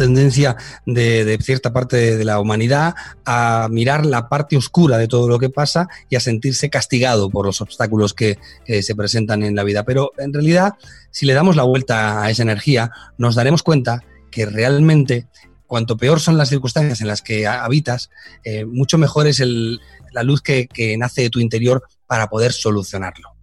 tendencia 0.00 0.56
de, 0.86 1.38
cierta 1.42 1.74
parte 1.74 2.16
de, 2.16 2.24
la 2.24 2.40
humanidad 2.40 2.94
a 3.26 3.68
mirar 3.70 4.06
la 4.06 4.30
parte 4.30 4.56
oscura 4.56 4.96
de 4.96 5.08
todo 5.08 5.28
lo 5.28 5.38
que 5.38 5.50
pasa 5.50 5.88
y 6.08 6.16
a 6.16 6.20
sentirse 6.20 6.70
castigado 6.70 7.28
por 7.28 7.44
los 7.44 7.60
obstáculos 7.60 8.14
que, 8.14 8.38
se 8.66 8.94
presentan 8.94 9.42
en 9.42 9.54
la 9.54 9.62
vida. 9.62 9.84
Pero 9.84 10.12
en 10.16 10.32
realidad, 10.32 10.72
si 11.10 11.26
le 11.26 11.34
damos 11.34 11.54
la 11.54 11.64
vuelta 11.64 12.22
a 12.22 12.30
esa 12.30 12.42
energía, 12.42 12.90
nos 13.18 13.34
daremos 13.34 13.62
cuenta 13.62 14.02
que 14.30 14.46
realmente 14.46 15.26
cuanto 15.66 15.98
peor 15.98 16.18
son 16.18 16.38
las 16.38 16.48
circunstancias 16.48 17.02
en 17.02 17.06
las 17.06 17.20
que 17.20 17.46
habitas, 17.46 18.10
eh, 18.42 18.64
mucho 18.64 18.96
mejor 18.96 19.26
es 19.26 19.40
la 19.40 20.22
luz 20.22 20.40
que, 20.40 20.66
nace 20.98 21.22
de 21.22 21.30
tu 21.30 21.40
interior 21.40 21.84
para 22.10 22.28
poder 22.28 22.52
solucionarlo. 22.52 23.36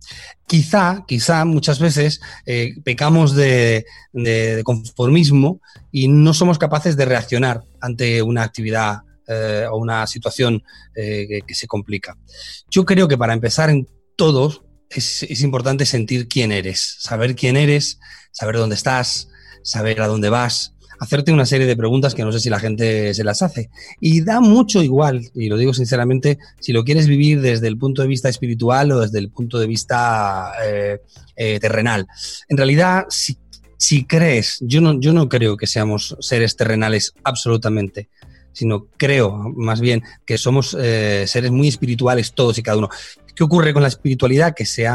Quizá, 0.46 1.06
quizá 1.08 1.46
muchas 1.46 1.80
veces 1.80 2.20
eh, 2.46 2.74
pecamos 2.84 3.34
de, 3.34 3.86
conformismo 4.66 5.62
y 5.90 6.10
no 6.10 6.34
somos 6.34 6.58
capaces 6.58 6.98
de 6.98 7.06
reaccionar 7.06 7.64
ante 7.80 8.22
una 8.22 8.44
actividad 8.44 9.04
eh, 9.26 9.68
o 9.72 9.78
una 9.78 10.06
situación 10.06 10.62
que, 10.94 11.44
se 11.48 11.66
complica. 11.66 12.18
Yo 12.70 12.84
creo 12.84 13.08
que 13.08 13.18
para 13.18 13.32
empezar 13.32 13.70
en 13.70 13.88
todos 14.18 14.64
es, 14.90 15.24
es 15.24 15.42
importante 15.44 15.86
sentir 15.86 16.28
quién 16.28 16.52
eres, 16.52 16.98
saber 17.00 17.38
quién 17.38 17.56
eres, 17.56 18.00
saber 18.34 18.58
dónde 18.58 18.76
estás, 18.76 19.30
saber 19.64 20.02
a 20.02 20.08
dónde 20.08 20.28
vas, 20.28 20.74
hacerte 21.00 21.32
una 21.32 21.46
serie 21.46 21.68
de 21.68 21.76
preguntas 21.76 22.16
que 22.16 22.24
no 22.24 22.32
sé 22.32 22.40
si 22.40 22.50
la 22.50 22.60
gente 22.60 23.14
se 23.14 23.24
las 23.24 23.42
hace. 23.42 23.70
Y 24.00 24.22
da 24.22 24.40
mucho 24.40 24.82
igual, 24.82 25.30
y 25.34 25.50
lo 25.50 25.58
digo 25.58 25.74
sinceramente, 25.74 26.40
si 26.60 26.74
lo 26.74 26.84
quieres 26.84 27.08
vivir 27.08 27.42
desde 27.42 27.68
el 27.68 27.78
punto 27.78 28.02
de 28.02 28.08
vista 28.08 28.30
espiritual 28.30 28.92
o 28.92 29.02
desde 29.02 29.20
el 29.20 29.30
punto 29.30 29.60
de 29.60 29.68
vista 29.68 30.52
eh, 30.66 31.02
eh, 31.36 31.60
terrenal. 31.60 32.08
En 32.50 32.58
realidad, 32.58 33.06
si, 33.10 33.38
si 33.78 34.06
crees, 34.06 34.58
yo 34.62 34.82
no, 34.82 35.00
yo 35.00 35.14
no 35.14 35.30
creo 35.30 35.58
que 35.58 35.68
seamos 35.68 36.16
seres 36.20 36.56
terrenales 36.56 37.14
absolutamente 37.24 38.10
sino 38.58 38.88
creo 38.98 39.38
más 39.56 39.80
bien 39.80 40.02
que 40.26 40.40
somos 40.40 40.76
eh, 40.80 41.26
seres 41.28 41.52
muy 41.52 41.68
espirituales 41.68 42.34
todos 42.34 42.58
y 42.58 42.64
cada 42.64 42.80
uno. 42.80 42.90
¿Qué 43.36 43.44
ocurre 43.44 43.72
con 43.72 43.84
la 43.84 43.88
espiritualidad? 43.88 44.56
Que 44.56 44.66
se 44.66 44.88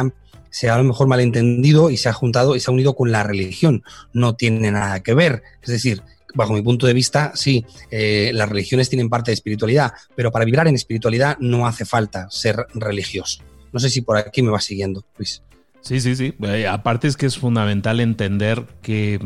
se 0.53 0.69
ha 0.69 0.75
a 0.75 0.79
lo 0.79 0.85
mejor 0.85 1.09
malentendido 1.09 1.91
y 1.91 1.97
se 1.97 2.09
ha 2.09 2.13
juntado 2.13 2.55
y 2.55 2.61
se 2.61 2.71
ha 2.71 2.75
unido 2.75 2.95
con 2.95 3.11
la 3.11 3.25
religión. 3.25 3.83
No 4.13 4.37
tiene 4.37 4.71
nada 4.71 5.03
que 5.03 5.15
ver. 5.15 5.43
Es 5.63 5.71
decir, 5.71 6.03
bajo 6.35 6.53
mi 6.53 6.63
punto 6.63 6.87
de 6.87 6.93
vista, 6.93 7.33
sí, 7.35 7.65
eh, 7.91 8.31
las 8.35 8.49
religiones 8.49 8.89
tienen 8.89 9.09
parte 9.09 9.31
de 9.31 9.35
espiritualidad, 9.35 9.93
pero 10.15 10.31
para 10.31 10.45
vibrar 10.45 10.69
en 10.69 10.75
espiritualidad 10.75 11.39
no 11.41 11.67
hace 11.67 11.85
falta 11.85 12.29
ser 12.31 12.67
religioso. 12.75 13.43
No 13.73 13.81
sé 13.81 13.89
si 13.89 14.03
por 14.03 14.19
aquí 14.19 14.43
me 14.43 14.51
va 14.51 14.61
siguiendo, 14.61 15.05
Luis. 15.17 15.43
Sí, 15.81 16.01
sí, 16.01 16.15
sí. 16.15 16.35
Eh, 16.43 16.67
aparte 16.67 17.09
es 17.09 17.17
que 17.17 17.27
es 17.27 17.39
fundamental 17.39 17.99
entender 17.99 18.65
que 18.83 19.19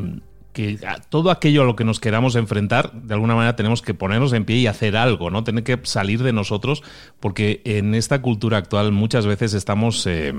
que 0.56 0.78
todo 1.10 1.30
aquello 1.30 1.60
a 1.60 1.64
lo 1.66 1.76
que 1.76 1.84
nos 1.84 2.00
queramos 2.00 2.34
enfrentar, 2.34 2.90
de 2.94 3.12
alguna 3.12 3.34
manera 3.34 3.56
tenemos 3.56 3.82
que 3.82 3.92
ponernos 3.92 4.32
en 4.32 4.46
pie 4.46 4.56
y 4.56 4.66
hacer 4.66 4.96
algo, 4.96 5.28
¿no? 5.28 5.44
Tener 5.44 5.64
que 5.64 5.78
salir 5.82 6.22
de 6.22 6.32
nosotros, 6.32 6.82
porque 7.20 7.60
en 7.66 7.94
esta 7.94 8.22
cultura 8.22 8.56
actual 8.56 8.90
muchas 8.90 9.26
veces 9.26 9.52
estamos, 9.52 10.06
eh, 10.06 10.32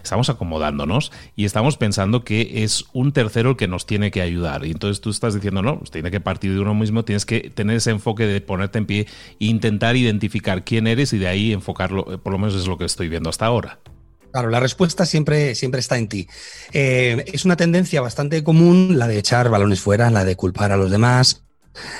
estamos 0.00 0.30
acomodándonos 0.30 1.10
y 1.34 1.44
estamos 1.44 1.76
pensando 1.76 2.22
que 2.22 2.62
es 2.62 2.84
un 2.92 3.10
tercero 3.10 3.50
el 3.50 3.56
que 3.56 3.66
nos 3.66 3.84
tiene 3.84 4.12
que 4.12 4.22
ayudar. 4.22 4.64
Y 4.64 4.70
entonces 4.70 5.00
tú 5.00 5.10
estás 5.10 5.34
diciendo, 5.34 5.60
no, 5.60 5.80
pues 5.80 5.90
tiene 5.90 6.12
que 6.12 6.20
partir 6.20 6.54
de 6.54 6.60
uno 6.60 6.74
mismo, 6.76 7.04
tienes 7.04 7.26
que 7.26 7.50
tener 7.50 7.78
ese 7.78 7.90
enfoque 7.90 8.28
de 8.28 8.40
ponerte 8.40 8.78
en 8.78 8.86
pie 8.86 9.06
e 9.40 9.46
intentar 9.46 9.96
identificar 9.96 10.62
quién 10.62 10.86
eres 10.86 11.12
y 11.12 11.18
de 11.18 11.26
ahí 11.26 11.52
enfocarlo, 11.52 12.12
eh, 12.12 12.18
por 12.18 12.32
lo 12.32 12.38
menos 12.38 12.54
es 12.54 12.68
lo 12.68 12.78
que 12.78 12.84
estoy 12.84 13.08
viendo 13.08 13.28
hasta 13.28 13.46
ahora. 13.46 13.80
Claro, 14.30 14.50
la 14.50 14.60
respuesta 14.60 15.06
siempre, 15.06 15.54
siempre 15.54 15.80
está 15.80 15.96
en 15.96 16.08
ti. 16.08 16.28
Eh, 16.72 17.24
es 17.32 17.44
una 17.44 17.56
tendencia 17.56 18.00
bastante 18.02 18.44
común 18.44 18.98
la 18.98 19.08
de 19.08 19.18
echar 19.18 19.48
balones 19.48 19.80
fuera, 19.80 20.10
la 20.10 20.24
de 20.24 20.36
culpar 20.36 20.70
a 20.70 20.76
los 20.76 20.90
demás, 20.90 21.47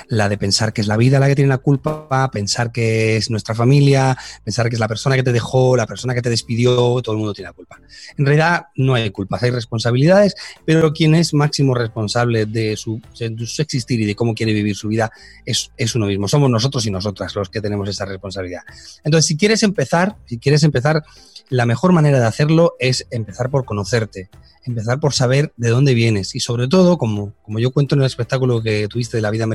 la 0.07 0.29
de 0.29 0.37
pensar 0.37 0.73
que 0.73 0.81
es 0.81 0.87
la 0.87 0.97
vida 0.97 1.19
la 1.19 1.27
que 1.27 1.35
tiene 1.35 1.49
la 1.49 1.57
culpa, 1.57 2.29
pensar 2.31 2.71
que 2.71 3.17
es 3.17 3.29
nuestra 3.29 3.55
familia, 3.55 4.17
pensar 4.43 4.69
que 4.69 4.75
es 4.75 4.79
la 4.79 4.87
persona 4.87 5.15
que 5.15 5.23
te 5.23 5.31
dejó, 5.31 5.75
la 5.75 5.87
persona 5.87 6.13
que 6.13 6.21
te 6.21 6.29
despidió, 6.29 7.01
todo 7.01 7.13
el 7.13 7.17
mundo 7.17 7.33
tiene 7.33 7.49
la 7.49 7.53
culpa. 7.53 7.79
En 8.17 8.25
realidad 8.25 8.67
no 8.75 8.93
hay 8.93 9.09
culpas, 9.09 9.43
hay 9.43 9.51
responsabilidades, 9.51 10.35
pero 10.65 10.93
quien 10.93 11.15
es 11.15 11.33
máximo 11.33 11.73
responsable 11.73 12.45
de 12.45 12.75
su, 12.77 13.01
existir 13.59 13.99
y 13.99 14.05
de 14.05 14.15
cómo 14.15 14.33
quiere 14.33 14.53
vivir 14.53 14.75
su 14.75 14.87
vida 14.87 15.11
es, 15.45 15.71
es, 15.77 15.95
uno 15.95 16.05
mismo. 16.05 16.27
Somos 16.27 16.49
nosotros 16.49 16.85
y 16.85 16.91
nosotras 16.91 17.35
los 17.35 17.49
que 17.49 17.61
tenemos 17.61 17.87
esa 17.89 18.05
responsabilidad. 18.05 18.61
Entonces, 19.03 19.25
si 19.25 19.37
quieres 19.37 19.63
empezar, 19.63 20.15
si 20.25 20.37
quieres 20.37 20.63
empezar, 20.63 21.03
la 21.49 21.65
mejor 21.65 21.93
manera 21.93 22.19
de 22.19 22.25
hacerlo 22.25 22.75
es 22.79 23.07
empezar 23.09 23.49
por 23.49 23.65
conocerte, 23.65 24.29
empezar 24.65 24.99
por 24.99 25.13
saber 25.13 25.51
de 25.57 25.69
dónde 25.69 25.93
vienes 25.93 26.35
y 26.35 26.39
sobre 26.39 26.67
todo, 26.67 26.97
como, 26.97 27.33
como 27.41 27.59
yo 27.59 27.71
cuento 27.71 27.95
en 27.95 28.01
el 28.01 28.07
espectáculo 28.07 28.61
que 28.61 28.87
tuviste 28.87 29.17
de 29.17 29.21
La 29.21 29.31
vida 29.31 29.47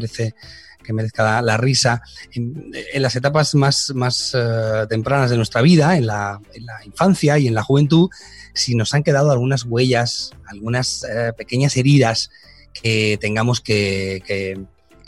que 0.85 0.93
merezca 0.93 1.43
la, 1.43 1.57
risa, 1.57 2.03
en, 2.33 2.71
las 2.95 3.17
etapas 3.17 3.57
más, 3.57 3.93
más 3.95 4.33
eh, 4.35 4.87
tempranas 4.89 5.31
de 5.31 5.37
nuestra 5.37 5.63
vida, 5.63 5.97
en 5.97 6.07
la, 6.07 6.41
infancia 6.85 7.39
y 7.39 7.49
en 7.49 7.55
la 7.55 7.65
juventud, 7.65 8.09
si 8.53 8.77
nos 8.77 8.95
han 8.95 9.03
quedado 9.03 9.33
algunas 9.33 9.65
huellas, 9.65 10.31
algunas 10.47 11.05
eh, 11.05 11.33
pequeñas 11.37 11.77
heridas 11.77 12.31
que 12.73 13.19
tengamos 13.21 13.61
que, 13.61 14.67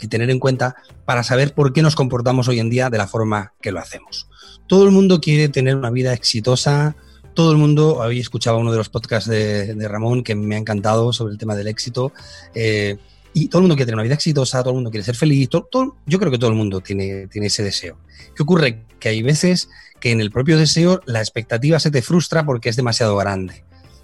tener 0.09 0.29
en 0.29 0.39
cuenta 0.39 0.75
para 1.05 1.23
saber 1.23 1.53
por 1.53 1.73
qué 1.73 1.81
nos 1.81 1.95
comportamos 1.95 2.47
hoy 2.47 2.59
en 2.59 2.69
día 2.69 2.89
de 2.89 2.97
la 2.97 3.07
forma 3.07 3.53
que 3.61 3.71
lo 3.71 3.79
hacemos. 3.79 4.27
Todo 4.67 4.83
el 4.83 4.91
mundo 4.91 5.21
quiere 5.21 5.47
tener 5.47 5.75
una 5.75 5.89
vida 5.89 6.13
exitosa, 6.13 6.95
todo 7.33 7.51
el 7.51 7.57
mundo, 7.57 8.01
había 8.01 8.21
escuchado 8.21 8.57
uno 8.57 8.71
de 8.71 8.77
los 8.77 8.89
podcasts 8.89 9.29
de, 9.29 9.87
Ramón 9.87 10.23
que 10.23 10.33
me 10.33 10.55
ha 10.55 10.57
encantado 10.57 11.13
sobre 11.13 11.33
el 11.33 11.37
tema 11.37 11.55
del 11.55 11.67
éxito. 11.67 12.11
Eh, 12.55 12.97
y 13.39 13.49
todo 13.49 13.59
el 13.59 13.63
mundo 13.63 13.75
quiere 13.75 13.85
tener 13.85 13.97
una 13.97 14.03
vida 14.03 14.15
exitosa, 14.15 14.61
todo 14.61 14.71
el 14.71 14.77
mundo 14.77 14.89
quiere 14.89 15.03
ser 15.03 15.15
feliz. 15.15 15.47
Todo, 15.49 15.97
yo 16.07 16.17
creo 16.17 16.31
que 16.31 16.39
todo 16.39 16.49
el 16.49 16.55
mundo 16.55 16.81
tiene, 16.81 17.27
tiene 17.27 17.47
ese 17.47 17.61
deseo. 17.61 17.99
¿Qué 18.35 18.41
ocurre? 18.41 18.83
Que 18.99 19.09
hay 19.09 19.21
veces 19.21 19.69
que 19.99 20.09
en 20.09 20.21
el 20.21 20.31
propio 20.31 20.57
deseo 20.57 21.01
la 21.05 21.19
expectativa 21.19 21.79
se 21.79 21.91
te 21.91 22.01
frustra 22.01 22.43
porque 22.45 22.69
es 22.69 22.75
demasiado 22.75 23.15
grande. 23.15 23.63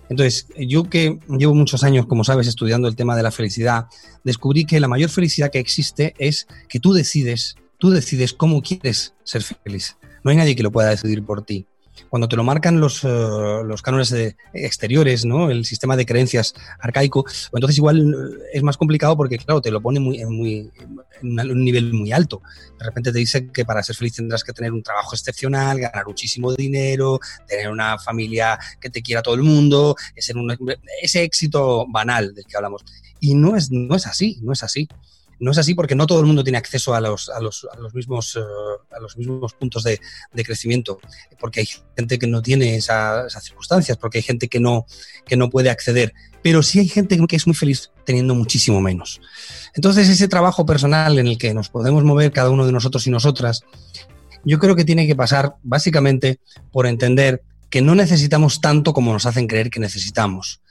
Entonces, 0.10 0.46
yo 0.56 0.84
que 0.84 1.18
llevo 1.28 1.56
muchos 1.56 1.84
años, 1.84 2.06
como 2.06 2.24
sabes, 2.24 2.46
estudiando 2.46 2.88
el 2.88 2.96
tema 2.96 3.16
de 3.16 3.24
la 3.24 3.32
felicidad, 3.32 3.88
descubrí 4.24 4.66
que 4.66 4.80
la 4.80 4.88
mayor 4.88 5.10
felicidad 5.10 5.50
que 5.50 5.58
existe 5.58 6.14
es 6.20 6.46
que 6.70 6.80
tú 6.80 6.94
decides, 6.94 7.56
tú 7.80 7.90
decides 7.90 8.34
cómo 8.34 8.62
quieres 8.62 9.16
ser 9.24 9.42
feliz. 9.42 9.98
No 10.24 10.30
hay 10.30 10.38
nadie 10.38 10.56
que 10.56 10.62
lo 10.62 10.72
pueda 10.72 10.90
decidir 10.90 11.26
por 11.26 11.44
ti 11.44 11.66
cuando 12.10 12.28
te 12.28 12.36
lo 12.36 12.44
marcan 12.44 12.80
los, 12.80 13.04
eh, 13.04 13.08
los 13.66 13.82
cánones 13.82 14.14
exteriores, 14.54 15.26
¿no? 15.26 15.50
El 15.50 15.66
sistema 15.66 15.96
de 15.96 16.06
creencias 16.06 16.54
arcaico, 16.80 17.24
pues 17.24 17.50
entonces 17.54 17.78
igual 17.78 18.14
eh, 18.14 18.50
es 18.54 18.64
más 18.64 18.78
complicado 18.78 19.18
porque, 19.18 19.38
claro, 19.38 19.62
te 19.62 19.72
lo 19.72 19.82
pone 19.82 20.00
muy, 20.00 20.24
muy, 20.26 20.72
en 21.22 21.52
un 21.52 21.64
nivel 21.64 21.94
muy 21.94 22.12
alto. 22.12 22.42
De 22.78 22.86
repente 22.86 23.12
te 23.12 23.20
dice 23.20 23.48
que 23.52 23.66
para 23.66 23.84
ser 23.84 23.96
feliz 23.96 24.16
tendrás 24.16 24.44
que 24.44 24.54
tener 24.54 24.72
un 24.72 24.84
trabajo 24.84 25.16
excepcional, 25.16 25.80
ganar 25.80 26.06
muchísimo 26.06 26.54
dinero, 26.54 27.20
tener 27.48 27.70
una 27.70 27.98
familia 27.98 28.60
que 28.80 28.90
te 28.90 29.02
quiera 29.02 29.22
todo 29.22 29.36
el 29.36 29.44
mundo, 29.44 29.96
un, 30.36 30.76
ese 31.02 31.24
éxito 31.24 31.86
banal 31.88 32.34
del 32.34 32.46
que 32.46 32.58
hablamos. 32.58 32.84
Y 33.20 33.36
no 33.36 33.56
es, 33.56 33.72
no 33.72 33.96
es 33.96 34.06
así, 34.06 34.40
no 34.42 34.52
es 34.52 34.64
así. 34.64 34.88
No 35.44 35.52
es 35.52 35.58
así 35.58 35.76
porque 35.76 35.96
no 35.96 36.08
todo 36.08 36.20
el 36.20 36.26
mundo 36.26 36.44
tiene 36.44 36.58
acceso 36.58 36.96
a 36.96 37.02
los, 37.02 37.30
a 37.30 37.40
los, 37.40 37.68
a 37.72 37.78
los, 37.78 37.94
mismos, 37.94 38.36
eh, 38.36 38.96
a 38.96 39.00
los 39.00 39.18
mismos 39.18 39.54
puntos 39.54 39.84
de, 39.84 40.00
de, 40.32 40.44
crecimiento, 40.44 41.00
porque 41.40 41.60
hay 41.62 41.68
gente 41.96 42.18
que 42.18 42.28
no 42.28 42.42
tiene 42.42 42.76
esas 42.76 43.44
circunstancias, 43.44 43.98
porque 43.98 44.20
hay 44.20 44.24
gente 44.24 44.48
que 44.48 44.60
no, 44.60 44.86
que 45.26 45.38
no 45.38 45.50
puede 45.50 45.70
acceder, 45.70 46.14
pero 46.42 46.64
sí 46.64 46.80
hay 46.80 46.88
gente 46.88 47.20
que 47.28 47.36
es 47.36 47.48
muy 47.48 47.56
feliz 47.56 47.92
teniendo 48.06 48.36
muchísimo 48.36 48.82
menos. 48.82 49.22
Entonces 49.76 50.10
ese 50.10 50.28
trabajo 50.28 50.66
personal 50.66 51.20
en 51.20 51.28
el 51.28 51.38
que 51.38 51.54
nos 51.54 51.70
podemos 51.70 52.04
mover 52.04 52.32
cada 52.32 52.50
uno 52.50 52.66
de 52.66 52.72
nosotros 52.72 53.06
y 53.08 53.10
nosotras 53.10 53.64
yo 54.46 54.60
creo 54.60 54.76
que 54.76 54.86
tiene 54.86 55.08
que 55.08 55.16
pasar 55.16 55.56
básicamente 55.64 56.40
por 56.72 56.86
entender 56.86 57.44
que 57.74 57.82
no 57.82 57.96
necesitamos 57.96 58.62
tanto 58.62 58.94
como 58.94 59.14
nos 59.14 59.26
hacen 59.26 59.48
creer 59.48 59.72
que 59.72 59.80
necesitamos. 59.80 60.62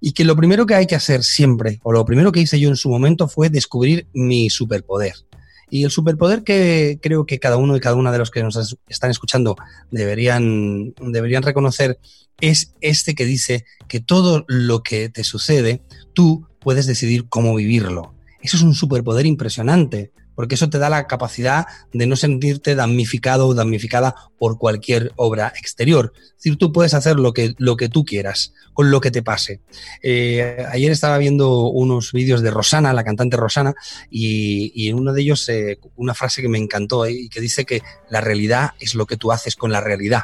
Y 0.00 0.12
que 0.12 0.24
lo 0.24 0.36
primero 0.36 0.64
que 0.64 0.76
hay 0.76 0.86
que 0.86 0.94
hacer 0.94 1.24
siempre, 1.24 1.80
o 1.82 1.90
lo 1.90 2.04
primero 2.04 2.30
que 2.30 2.38
hice 2.38 2.60
yo 2.60 2.68
en 2.68 2.76
su 2.76 2.88
momento, 2.88 3.26
fue 3.26 3.50
descubrir 3.50 4.06
mi 4.12 4.48
superpoder. 4.48 5.14
Y 5.70 5.82
el 5.82 5.90
superpoder 5.90 6.44
que 6.44 7.00
creo 7.02 7.26
que 7.26 7.40
cada 7.40 7.56
uno 7.56 7.76
y 7.76 7.80
cada 7.80 7.96
una 7.96 8.12
de 8.12 8.18
los 8.18 8.30
que 8.30 8.44
nos 8.44 8.76
están 8.86 9.10
escuchando 9.10 9.56
deberían, 9.90 10.94
deberían 11.00 11.42
reconocer 11.42 11.98
es 12.40 12.74
este 12.80 13.16
que 13.16 13.24
dice 13.24 13.64
que 13.88 13.98
todo 13.98 14.44
lo 14.46 14.84
que 14.84 15.08
te 15.08 15.24
sucede, 15.24 15.82
tú 16.12 16.46
puedes 16.60 16.86
decidir 16.86 17.28
cómo 17.28 17.56
vivirlo. 17.56 18.14
Eso 18.40 18.56
es 18.56 18.62
un 18.62 18.74
superpoder 18.74 19.26
impresionante 19.26 20.12
porque 20.34 20.54
eso 20.54 20.70
te 20.70 20.78
da 20.78 20.88
la 20.90 21.06
capacidad 21.06 21.66
de 21.92 22.06
no 22.06 22.16
sentirte 22.16 22.74
damnificado 22.74 23.48
o 23.48 23.54
damnificada 23.54 24.14
por 24.38 24.58
cualquier 24.58 25.12
obra 25.16 25.52
exterior. 25.58 26.12
Es 26.16 26.36
decir, 26.36 26.56
tú 26.56 26.72
puedes 26.72 26.94
hacer 26.94 27.16
lo 27.16 27.32
que, 27.32 27.54
lo 27.58 27.76
que 27.76 27.88
tú 27.88 28.04
quieras, 28.04 28.52
con 28.72 28.90
lo 28.90 29.00
que 29.00 29.10
te 29.10 29.22
pase. 29.22 29.60
Eh, 30.02 30.64
ayer 30.70 30.90
estaba 30.90 31.18
viendo 31.18 31.68
unos 31.68 32.12
vídeos 32.12 32.42
de 32.42 32.50
Rosana, 32.50 32.92
la 32.92 33.04
cantante 33.04 33.36
Rosana, 33.36 33.74
y, 34.10 34.88
en 34.88 34.96
uno 34.96 35.12
de 35.12 35.22
ellos 35.22 35.48
eh, 35.48 35.78
una 35.96 36.14
frase 36.14 36.42
que 36.42 36.48
me 36.48 36.58
encantó 36.58 37.06
eh, 37.06 37.12
y 37.12 37.28
que 37.28 37.40
dice 37.40 37.64
que 37.64 37.82
la 38.10 38.20
realidad 38.20 38.70
es 38.80 38.94
lo 38.94 39.06
que 39.06 39.16
tú 39.16 39.32
haces 39.32 39.56
con 39.56 39.70
la 39.72 39.80
realidad. 39.80 40.22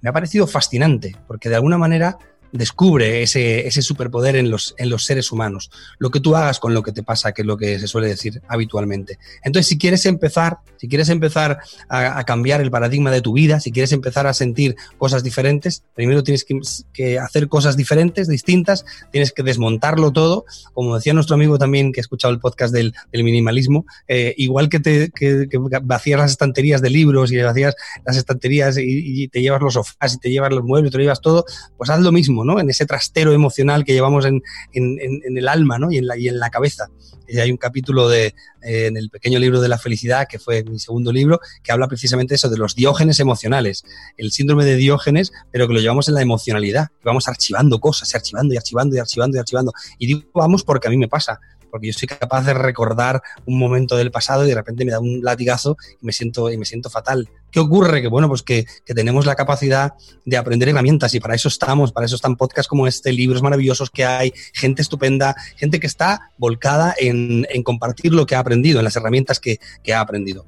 Me 0.00 0.10
ha 0.10 0.12
parecido 0.12 0.46
fascinante, 0.46 1.16
porque 1.26 1.48
de 1.48 1.56
alguna 1.56 1.78
manera 1.78 2.18
descubre 2.52 3.22
ese, 3.22 3.66
ese 3.66 3.82
superpoder 3.82 4.36
en 4.36 4.50
los, 4.50 4.74
en 4.76 4.90
los 4.90 5.04
seres 5.04 5.32
humanos. 5.32 5.70
Lo 5.98 6.10
que 6.10 6.20
tú 6.20 6.36
hagas 6.36 6.60
con 6.60 6.74
lo 6.74 6.82
que 6.82 6.92
te 6.92 7.02
pasa, 7.02 7.32
que 7.32 7.42
es 7.42 7.46
lo 7.46 7.56
que 7.56 7.78
se 7.78 7.88
suele 7.88 8.08
decir 8.08 8.42
habitualmente. 8.46 9.18
Entonces, 9.42 9.68
si 9.68 9.78
quieres 9.78 10.04
empezar, 10.06 10.58
si 10.76 10.88
quieres 10.88 11.08
empezar 11.08 11.58
a, 11.88 12.22
cambiar 12.24 12.60
el 12.60 12.70
paradigma 12.70 13.10
de 13.10 13.22
tu 13.22 13.32
vida, 13.32 13.58
si 13.58 13.72
quieres 13.72 13.92
empezar 13.92 14.26
a 14.26 14.34
sentir 14.34 14.76
cosas 14.98 15.22
diferentes, 15.22 15.82
primero 15.94 16.22
tienes 16.22 16.44
que, 16.92 17.18
hacer 17.18 17.48
cosas 17.48 17.76
diferentes, 17.76 18.28
distintas, 18.28 18.84
tienes 19.10 19.32
que 19.32 19.42
desmontarlo 19.42 20.12
todo. 20.12 20.44
Como 20.74 20.96
decía 20.96 21.14
nuestro 21.14 21.34
amigo 21.34 21.58
también 21.58 21.92
que 21.92 22.00
ha 22.00 22.02
escuchado 22.02 22.34
el 22.34 22.40
podcast 22.40 22.74
del, 22.74 22.94
minimalismo, 23.12 23.86
eh, 24.08 24.34
igual 24.36 24.68
que, 24.68 24.80
te, 24.80 25.10
que, 25.10 25.48
vacías 25.82 26.20
las 26.20 26.30
estanterías 26.32 26.82
de 26.82 26.90
libros 26.90 27.32
y 27.32 27.40
vacías 27.40 27.74
las 28.04 28.16
estanterías 28.16 28.76
y, 28.76 29.22
y, 29.22 29.28
te 29.28 29.40
llevas 29.40 29.62
los 29.62 29.74
sofás 29.74 30.14
y 30.14 30.18
te 30.18 30.30
llevas 30.30 30.52
los 30.52 30.64
muebles, 30.64 30.90
te 30.92 30.98
lo 30.98 31.04
llevas 31.04 31.20
todo, 31.20 31.44
pues 31.78 31.88
haz 31.88 32.00
lo 32.00 32.12
mismo 32.12 32.41
en 32.60 32.70
ese 32.70 32.86
trastero 32.86 33.32
emocional 33.32 33.84
que 33.84 33.92
llevamos 33.92 34.24
en, 34.26 34.42
el 34.72 35.48
alma 35.48 35.78
y, 35.90 35.98
en 35.98 36.06
la, 36.06 36.16
y 36.16 36.28
en 36.28 36.38
la 36.38 36.50
cabeza. 36.50 36.88
Y 37.28 37.38
hay 37.38 37.50
un 37.50 37.56
capítulo 37.56 38.08
de, 38.08 38.34
eh, 38.62 38.86
en 38.86 38.96
el 38.96 39.08
pequeño 39.08 39.38
libro 39.38 39.60
de 39.60 39.68
la 39.68 39.78
felicidad, 39.78 40.26
que 40.28 40.38
fue 40.38 40.64
mi 40.64 40.78
segundo 40.78 41.12
libro, 41.12 41.40
que 41.62 41.72
habla 41.72 41.88
precisamente 41.88 42.34
eso, 42.34 42.50
de 42.50 42.58
los 42.58 42.74
diógenes 42.74 43.20
emocionales, 43.20 43.84
el 44.16 44.32
síndrome 44.32 44.64
de 44.64 44.76
diógenes, 44.76 45.32
pero 45.50 45.66
que 45.66 45.74
lo 45.74 45.80
llevamos 45.80 46.08
en 46.08 46.14
la 46.14 46.22
emocionalidad, 46.22 46.88
vamos 47.04 47.28
archivando 47.28 47.78
cosas, 47.80 48.14
archivando 48.14 48.52
y 48.52 48.56
archivando 48.56 48.96
y 48.96 48.98
archivando 48.98 49.36
y 49.36 49.40
archivando. 49.40 49.72
Y 49.98 50.06
digo 50.06 50.22
vamos 50.34 50.64
porque 50.64 50.88
a 50.88 50.90
mí 50.90 50.98
me 50.98 51.08
pasa, 51.08 51.40
porque 51.72 51.88
yo 51.88 51.94
soy 51.94 52.06
capaz 52.06 52.44
de 52.44 52.54
recordar 52.54 53.22
un 53.46 53.58
momento 53.58 53.96
del 53.96 54.12
pasado 54.12 54.44
y 54.44 54.48
de 54.48 54.54
repente 54.54 54.84
me 54.84 54.92
da 54.92 55.00
un 55.00 55.22
latigazo 55.22 55.76
y 56.00 56.06
me 56.06 56.12
siento, 56.12 56.52
y 56.52 56.58
me 56.58 56.66
siento 56.66 56.90
fatal. 56.90 57.30
¿Qué 57.50 57.60
ocurre? 57.60 58.02
Que 58.02 58.08
bueno, 58.08 58.28
pues 58.28 58.42
que, 58.42 58.66
tenemos 58.84 59.24
la 59.24 59.34
capacidad 59.34 59.94
de 60.26 60.36
aprender 60.36 60.68
herramientas 60.68 61.14
y 61.14 61.20
para 61.20 61.34
eso 61.34 61.48
estamos, 61.48 61.92
para 61.92 62.06
eso 62.06 62.16
están 62.16 62.36
podcasts 62.36 62.68
como 62.68 62.86
este, 62.86 63.10
libros 63.10 63.42
maravillosos 63.42 63.90
que 63.90 64.04
hay, 64.04 64.32
gente 64.52 64.82
estupenda, 64.82 65.34
gente 65.56 65.80
que 65.80 65.86
está 65.86 66.30
volcada 66.36 66.94
en, 66.98 67.46
compartir 67.64 68.12
lo 68.12 68.26
que 68.26 68.34
ha 68.34 68.38
aprendido, 68.38 68.78
en 68.80 68.84
las 68.84 68.96
herramientas 68.96 69.40
que, 69.40 69.58
ha 69.92 70.00
aprendido 70.00 70.46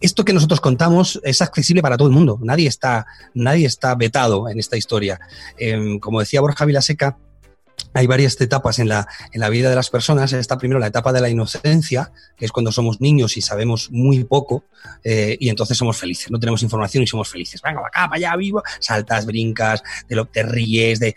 esto 0.00 0.24
que 0.24 0.32
nosotros 0.32 0.60
contamos 0.60 1.20
es 1.22 1.42
accesible 1.42 1.80
para 1.80 1.96
todo 1.96 2.08
el 2.08 2.14
mundo. 2.14 2.36
Nadie 2.42 2.66
está, 2.66 3.06
nadie 3.34 3.66
está 3.66 3.94
vetado 3.94 4.48
en 4.48 4.58
esta 4.58 4.76
historia. 4.76 5.20
Em, 5.56 6.00
como 6.00 6.18
decía 6.18 6.40
Borja 6.40 6.64
Vilaseca, 6.64 7.18
hay 7.94 8.06
varias 8.06 8.40
etapas 8.40 8.78
en 8.78 8.88
la, 8.88 9.06
en 9.32 9.40
la 9.40 9.48
vida 9.48 9.68
de 9.70 9.76
las 9.76 9.90
personas. 9.90 10.32
Está 10.32 10.58
primero 10.58 10.78
la 10.78 10.86
etapa 10.86 11.12
de 11.12 11.20
la 11.20 11.28
inocencia, 11.28 12.12
que 12.36 12.44
es 12.44 12.52
cuando 12.52 12.72
somos 12.72 13.00
niños 13.00 13.36
y 13.36 13.42
sabemos 13.42 13.90
muy 13.90 14.24
poco 14.24 14.64
eh, 15.04 15.36
y 15.38 15.48
entonces 15.48 15.76
somos 15.76 15.98
felices. 15.98 16.30
No 16.30 16.38
tenemos 16.38 16.62
información 16.62 17.02
y 17.02 17.06
somos 17.06 17.28
felices. 17.28 17.60
Venga, 17.62 17.80
acá, 17.80 18.08
para 18.08 18.16
allá, 18.16 18.36
vivo. 18.36 18.62
Saltas, 18.80 19.26
brincas, 19.26 19.82
te, 20.06 20.14
lo, 20.14 20.26
te 20.26 20.42
ríes, 20.42 21.00
de, 21.00 21.14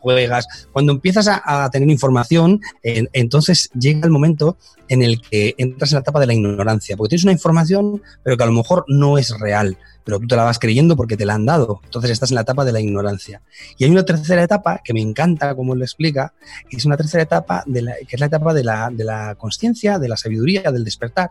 juegas. 0.00 0.46
Cuando 0.72 0.92
empiezas 0.92 1.28
a, 1.28 1.68
tener 1.70 1.88
información, 1.90 2.60
entonces 2.82 3.70
llega 3.78 4.04
el 4.04 4.10
momento 4.10 4.56
en 4.90 5.02
el 5.02 5.22
que 5.22 5.54
entras 5.56 5.92
en 5.92 5.96
la 5.96 6.00
etapa 6.00 6.20
de 6.20 6.26
la 6.26 6.34
ignorancia, 6.34 6.96
porque 6.96 7.10
tienes 7.10 7.24
una 7.24 7.32
información, 7.32 8.02
pero 8.22 8.36
que 8.36 8.42
a 8.42 8.46
lo 8.46 8.52
mejor 8.52 8.84
no 8.88 9.16
es 9.16 9.30
real 9.40 9.78
pero 10.04 10.18
tú 10.18 10.26
te 10.26 10.34
la 10.34 10.44
vas 10.44 10.58
creyendo 10.58 10.96
porque 10.96 11.16
te 11.16 11.24
la 11.24 11.34
han 11.34 11.46
dado. 11.46 11.80
Entonces 11.84 12.10
estás 12.10 12.30
en 12.30 12.36
la 12.36 12.40
etapa 12.40 12.64
de 12.64 12.72
la 12.72 12.80
ignorancia. 12.80 13.42
Y 13.78 13.84
hay 13.84 13.90
una 13.90 14.04
tercera 14.04 14.42
etapa 14.42 14.80
que 14.82 14.92
me 14.92 15.00
encanta 15.00 15.54
como 15.54 15.74
lo 15.74 15.84
explica, 15.84 16.32
que 16.68 16.78
es 16.78 16.84
una 16.84 16.96
tercera 16.96 17.22
etapa 17.22 17.62
de 17.66 17.82
la, 17.82 17.94
que 17.94 18.16
es 18.16 18.20
la 18.20 18.26
etapa 18.26 18.52
de 18.52 18.64
la, 18.64 18.90
de 18.90 19.04
la 19.04 19.36
conciencia, 19.36 19.98
de 19.98 20.08
la 20.08 20.16
sabiduría, 20.16 20.62
del 20.72 20.84
despertar, 20.84 21.30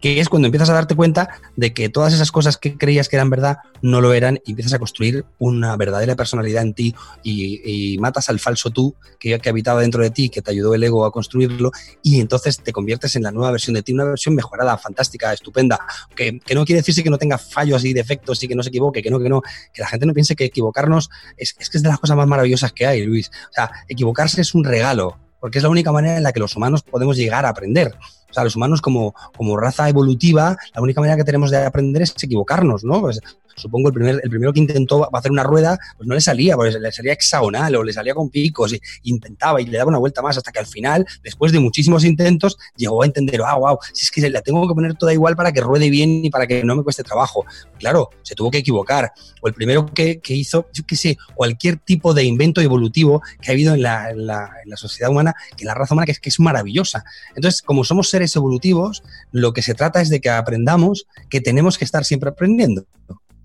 que 0.00 0.20
es 0.20 0.28
cuando 0.28 0.46
empiezas 0.46 0.70
a 0.70 0.74
darte 0.74 0.94
cuenta 0.94 1.28
de 1.56 1.72
que 1.72 1.88
todas 1.88 2.12
esas 2.12 2.32
cosas 2.32 2.56
que 2.56 2.76
creías 2.76 3.08
que 3.08 3.16
eran 3.16 3.30
verdad 3.30 3.58
no 3.82 4.00
lo 4.00 4.12
eran 4.12 4.40
y 4.44 4.50
empiezas 4.50 4.74
a 4.74 4.78
construir 4.78 5.24
una 5.38 5.76
verdadera 5.76 6.16
personalidad 6.16 6.62
en 6.62 6.74
ti 6.74 6.94
y, 7.22 7.96
matas 7.98 8.28
al 8.28 8.38
falso 8.38 8.70
tú 8.70 8.94
que, 9.18 9.38
que, 9.38 9.48
habitaba 9.48 9.80
dentro 9.80 10.02
de 10.02 10.10
ti, 10.10 10.28
que 10.28 10.42
te 10.42 10.50
ayudó 10.50 10.74
el 10.74 10.84
ego 10.84 11.06
a 11.06 11.12
construirlo 11.12 11.70
y 12.02 12.20
entonces 12.20 12.60
te 12.60 12.72
conviertes 12.72 13.16
en 13.16 13.22
la 13.22 13.30
nueva 13.30 13.52
versión 13.52 13.74
de 13.74 13.82
ti, 13.82 13.92
una 13.92 14.04
versión 14.04 14.34
mejorada, 14.34 14.76
fantástica, 14.76 15.32
estupenda, 15.32 15.78
que, 16.14 16.40
no 16.54 16.64
quiere 16.64 16.80
decirse 16.80 17.02
que 17.02 17.10
no 17.10 17.18
tenga 17.18 17.38
fallos 17.38 17.84
y 17.84 17.92
defectos 17.92 18.42
y 18.42 18.48
que 18.48 18.54
no 18.54 18.62
se 18.62 18.68
equivoque, 18.68 19.02
que 19.02 19.10
no, 19.10 19.18
que 19.18 19.28
no, 19.28 19.42
que 19.72 19.82
la 19.82 19.88
gente 19.88 20.06
no 20.06 20.12
piense 20.12 20.36
que 20.36 20.44
equivocarnos 20.44 21.08
es, 21.36 21.54
es 21.58 21.70
que 21.70 21.78
es 21.78 21.82
de 21.82 21.88
las 21.88 21.98
cosas 21.98 22.16
más 22.16 22.26
maravillosas 22.26 22.72
que 22.72 22.86
hay, 22.86 23.04
Luis. 23.04 23.30
O 23.50 23.52
sea, 23.52 23.70
equivocarse 23.88 24.40
es 24.40 24.54
un 24.54 24.64
regalo, 24.64 25.18
porque 25.40 25.58
es 25.58 25.64
la 25.64 25.70
única 25.70 25.92
manera 25.92 26.16
en 26.16 26.22
la 26.22 26.32
que 26.32 26.40
los 26.40 26.56
humanos 26.56 26.82
podemos 26.82 27.16
llegar 27.16 27.46
a 27.46 27.50
aprender. 27.50 27.94
Sea, 28.36 28.44
los 28.44 28.54
humanos 28.54 28.82
como, 28.82 29.14
como 29.34 29.56
raza 29.56 29.88
evolutiva, 29.88 30.58
la 30.74 30.82
única 30.82 31.00
manera 31.00 31.16
que 31.16 31.24
tenemos 31.24 31.50
de 31.50 31.64
aprender 31.64 32.02
es 32.02 32.14
equivocarnos, 32.22 32.84
¿no? 32.84 33.00
Pues 33.00 33.20
supongo 33.56 33.88
el, 33.88 33.94
primer, 33.94 34.20
el 34.22 34.30
primero 34.30 34.52
que 34.52 34.60
intentó 34.60 35.08
hacer 35.16 35.32
una 35.32 35.42
rueda, 35.42 35.78
pues 35.96 36.06
no 36.06 36.14
le 36.14 36.20
salía, 36.20 36.56
pues 36.56 36.78
le 36.78 36.92
salía 36.92 37.14
hexagonal 37.14 37.74
o 37.76 37.82
le 37.82 37.92
salía 37.92 38.14
con 38.14 38.28
picos, 38.28 38.72
y, 38.74 38.80
intentaba 39.04 39.60
y 39.60 39.66
le 39.66 39.78
daba 39.78 39.88
una 39.88 39.98
vuelta 39.98 40.22
más 40.22 40.36
hasta 40.36 40.52
que 40.52 40.58
al 40.58 40.66
final, 40.66 41.06
después 41.22 41.52
de 41.52 41.60
muchísimos 41.60 42.04
intentos, 42.04 42.56
llegó 42.76 43.02
a 43.02 43.06
entender, 43.06 43.40
ah, 43.44 43.54
wow, 43.54 43.78
si 43.92 44.04
es 44.04 44.10
que 44.10 44.28
la 44.28 44.42
tengo 44.42 44.68
que 44.68 44.74
poner 44.74 44.94
toda 44.94 45.12
igual 45.12 45.36
para 45.36 45.52
que 45.52 45.60
ruede 45.60 45.90
bien 45.90 46.24
y 46.24 46.30
para 46.30 46.46
que 46.46 46.62
no 46.64 46.76
me 46.76 46.82
cueste 46.82 47.02
trabajo. 47.02 47.44
Claro, 47.78 48.10
se 48.22 48.34
tuvo 48.34 48.50
que 48.50 48.58
equivocar. 48.58 49.12
O 49.40 49.48
el 49.48 49.54
primero 49.54 49.86
que, 49.86 50.20
que 50.20 50.34
hizo, 50.34 50.66
yo 50.72 50.84
qué 50.86 50.96
sé, 50.96 51.16
cualquier 51.34 51.78
tipo 51.78 52.14
de 52.14 52.24
invento 52.24 52.60
evolutivo 52.60 53.22
que 53.40 53.50
ha 53.50 53.54
habido 53.54 53.74
en 53.74 53.82
la, 53.82 54.50
sociedad 54.76 55.10
humana, 55.10 55.34
que 55.56 55.64
la 55.64 55.74
raza 55.74 55.94
humana 55.94 56.10
es, 56.10 56.20
que 56.20 56.28
es 56.28 56.38
maravillosa. 56.40 57.04
Entonces, 57.34 57.62
como 57.62 57.84
somos 57.84 58.10
seres 58.10 58.25
evolutivos, 58.34 59.02
lo 59.30 59.52
que 59.52 59.62
se 59.62 59.74
trata 59.74 60.00
es 60.00 60.08
de 60.08 60.20
que 60.20 60.30
aprendamos 60.30 61.06
que 61.30 61.40
tenemos 61.40 61.78
que 61.78 61.84
estar 61.84 62.04
siempre 62.04 62.30
aprendiendo 62.30 62.86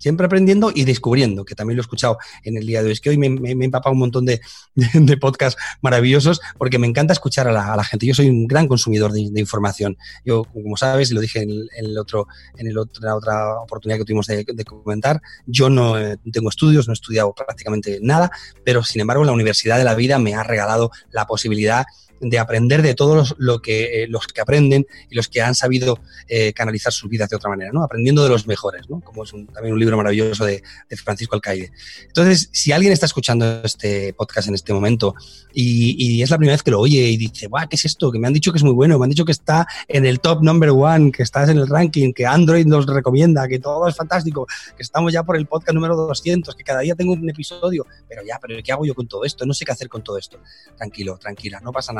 siempre 0.02 0.26
aprendiendo 0.26 0.72
y 0.74 0.84
descubriendo, 0.84 1.44
que 1.44 1.54
también 1.54 1.76
lo 1.76 1.80
he 1.80 1.84
escuchado 1.84 2.18
en 2.42 2.56
el 2.56 2.66
día 2.66 2.80
de 2.80 2.86
hoy. 2.86 2.92
Es 2.92 3.00
que 3.00 3.10
hoy 3.10 3.18
me, 3.18 3.30
me, 3.30 3.50
he 3.50 3.52
empapado 3.52 3.92
un 3.92 4.00
montón 4.00 4.26
de, 4.26 4.40
de, 4.74 5.16
podcasts 5.16 5.60
maravillosos 5.80 6.40
porque 6.58 6.80
me 6.80 6.88
encanta 6.88 7.12
escuchar 7.12 7.46
a 7.46 7.52
la, 7.52 7.84
gente. 7.84 8.06
Yo 8.06 8.14
soy 8.14 8.28
un 8.28 8.48
gran 8.48 8.66
consumidor 8.66 9.12
de, 9.12 9.20
información. 9.36 9.96
Yo, 10.24 10.42
como 10.52 10.76
sabes, 10.76 11.12
lo 11.12 11.20
dije 11.20 11.42
en, 11.42 11.68
el, 11.76 11.96
otro, 11.98 12.26
en 12.56 12.74
la 12.74 13.14
otra 13.14 13.60
oportunidad 13.60 13.98
que 13.98 14.04
tuvimos 14.04 14.26
de, 14.26 14.44
comentar, 14.64 15.22
yo 15.46 15.70
no 15.70 15.96
eh, 15.96 16.16
tengo 16.32 16.48
estudios, 16.48 16.88
no 16.88 16.92
he 16.92 16.94
estudiado 16.94 17.32
prácticamente 17.32 18.00
nada, 18.02 18.32
pero 18.64 18.82
sin 18.82 19.02
embargo 19.02 19.22
la 19.22 19.32
Universidad 19.32 19.78
de 19.78 19.84
la 19.84 19.94
Vida 19.94 20.18
me 20.18 20.34
ha 20.34 20.42
regalado 20.42 20.90
la 21.12 21.26
posibilidad 21.26 21.84
de 22.22 22.38
aprender 22.38 22.82
de 22.82 22.94
todos 22.94 23.16
los, 23.16 23.34
lo 23.38 23.60
que, 23.60 24.04
eh, 24.04 24.06
los 24.08 24.28
que 24.28 24.40
aprenden 24.40 24.86
y 25.10 25.16
los 25.16 25.28
que 25.28 25.42
han 25.42 25.54
sabido 25.54 25.98
eh, 26.28 26.52
canalizar 26.52 26.92
sus 26.92 27.10
vidas 27.10 27.28
de 27.28 27.36
otra 27.36 27.50
manera, 27.50 27.72
¿no? 27.72 27.82
Aprendiendo 27.82 28.22
de 28.22 28.28
los 28.28 28.46
mejores, 28.46 28.88
¿no? 28.88 29.00
Como 29.00 29.24
es 29.24 29.32
también 29.52 29.74
un 29.74 29.78
libro 29.80 29.96
maravilloso 29.96 30.44
de, 30.44 30.62
Francisco 31.02 31.34
Alcaide. 31.34 31.72
Entonces, 32.06 32.48
si 32.52 32.70
alguien 32.70 32.92
está 32.92 33.06
escuchando 33.06 33.62
este 33.64 34.12
podcast 34.12 34.48
en 34.48 34.54
este 34.54 34.72
momento 34.72 35.14
y, 35.52 36.22
es 36.22 36.30
la 36.30 36.36
primera 36.36 36.54
vez 36.54 36.62
que 36.62 36.70
lo 36.70 36.80
oye 36.80 37.08
y 37.08 37.16
dice, 37.16 37.48
guau, 37.48 37.68
¿qué 37.68 37.74
es 37.76 37.84
esto? 37.84 38.12
Que 38.12 38.18
me 38.18 38.28
han 38.28 38.32
dicho 38.32 38.52
que 38.52 38.58
es 38.58 38.62
muy 38.62 38.74
bueno, 38.74 38.98
me 38.98 39.06
han 39.06 39.10
dicho 39.10 39.24
que 39.24 39.32
está 39.32 39.66
en 39.88 40.06
el 40.06 40.20
top 40.20 40.42
number 40.42 40.70
one, 40.70 41.10
que 41.10 41.24
estás 41.24 41.48
en 41.48 41.58
el 41.58 41.66
ranking, 41.66 42.12
que 42.12 42.24
Android 42.24 42.66
nos 42.66 42.86
recomienda, 42.86 43.48
que 43.48 43.58
todo 43.58 43.88
es 43.88 43.96
fantástico, 43.96 44.46
que 44.76 44.82
estamos 44.82 45.12
ya 45.12 45.24
por 45.24 45.36
el 45.36 45.46
podcast 45.46 45.74
número 45.74 45.96
200, 45.96 46.54
que 46.54 46.62
cada 46.62 46.80
día 46.80 46.94
tengo 46.94 47.14
un 47.14 47.28
episodio, 47.28 47.86
pero 48.08 48.22
ya, 48.22 48.38
pero 48.40 48.62
¿qué 48.62 48.70
hago 48.70 48.84
yo 48.84 48.94
con 48.94 49.08
todo 49.08 49.24
esto? 49.24 49.44
No 49.44 49.54
sé 49.54 49.64
qué 49.64 49.72
hacer 49.72 49.88
con 49.88 50.04
todo 50.04 50.18
esto. 50.18 50.38
Tranquilo, 50.76 51.18
tranquila, 51.18 51.60
no 51.60 51.72
pasa 51.72 51.92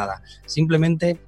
Simplemente 0.47 1.21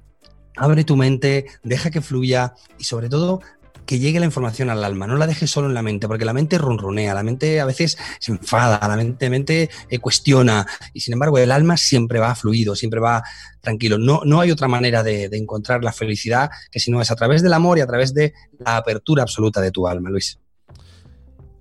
abre 0.57 0.83
tu 0.83 0.95
mente, 0.95 1.45
deja 1.63 1.89
que 1.89 2.01
fluya 2.01 2.53
y 2.77 2.83
sobre 2.83 3.09
todo 3.09 3.41
que 3.85 3.99
llegue 3.99 4.19
la 4.19 4.25
información 4.25 4.69
al 4.69 4.83
alma, 4.83 5.07
no 5.07 5.15
la 5.15 5.27
dejes 5.27 5.51
solo 5.51 5.67
en 5.67 5.73
la 5.73 5.81
mente, 5.81 6.07
porque 6.07 6.25
la 6.25 6.33
mente 6.33 6.57
ronronea, 6.57 7.13
la 7.13 7.23
mente 7.23 7.59
a 7.59 7.65
veces 7.65 7.97
se 8.19 8.31
enfada, 8.31 8.79
la 8.87 8.95
mente, 8.95 9.29
mente 9.29 9.69
eh, 9.89 9.99
cuestiona, 9.99 10.65
y 10.93 11.01
sin 11.01 11.13
embargo 11.13 11.37
el 11.37 11.51
alma 11.51 11.77
siempre 11.77 12.19
va 12.19 12.33
fluido, 12.35 12.75
siempre 12.75 12.99
va 12.99 13.23
tranquilo. 13.61 13.97
No, 13.97 14.21
no 14.25 14.41
hay 14.41 14.51
otra 14.51 14.67
manera 14.67 15.03
de 15.03 15.29
encontrar 15.33 15.83
la 15.83 15.91
felicidad 15.91 16.49
que 16.71 16.79
si 16.79 16.91
no 16.91 17.01
es 17.01 17.11
a 17.11 17.15
través 17.15 17.41
del 17.41 17.53
amor 17.53 17.77
y 17.77 17.81
a 17.81 17.87
través 17.87 18.13
de 18.13 18.33
la 18.59 18.77
apertura 18.77 19.23
absoluta 19.23 19.61
de 19.61 19.71
tu 19.71 19.87
alma, 19.87 20.09
Luis. 20.09 20.39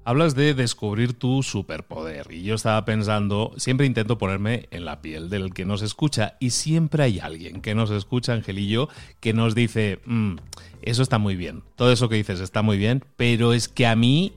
Hablas 0.06 0.34
de 0.34 0.52
descubrir 0.52 1.14
tu 1.14 1.42
superpoder 1.42 2.26
y 2.30 2.42
yo 2.42 2.56
estaba 2.56 2.84
pensando, 2.84 3.52
siempre 3.56 3.86
intento 3.86 4.18
ponerme 4.18 4.68
en 4.70 4.84
la 4.84 5.00
piel 5.00 5.30
del 5.30 5.54
que 5.54 5.64
nos 5.64 5.80
escucha 5.80 6.36
y 6.40 6.50
siempre 6.50 7.04
hay 7.04 7.20
alguien 7.20 7.62
que 7.62 7.74
nos 7.74 7.90
escucha, 7.90 8.34
Angelillo, 8.34 8.90
que 9.20 9.32
nos 9.32 9.54
dice, 9.54 10.00
mm, 10.04 10.34
eso 10.82 11.02
está 11.02 11.16
muy 11.16 11.36
bien, 11.36 11.62
todo 11.74 11.90
eso 11.90 12.10
que 12.10 12.16
dices 12.16 12.40
está 12.40 12.60
muy 12.60 12.76
bien, 12.76 13.02
pero 13.16 13.54
es 13.54 13.66
que 13.68 13.86
a 13.86 13.96
mí 13.96 14.34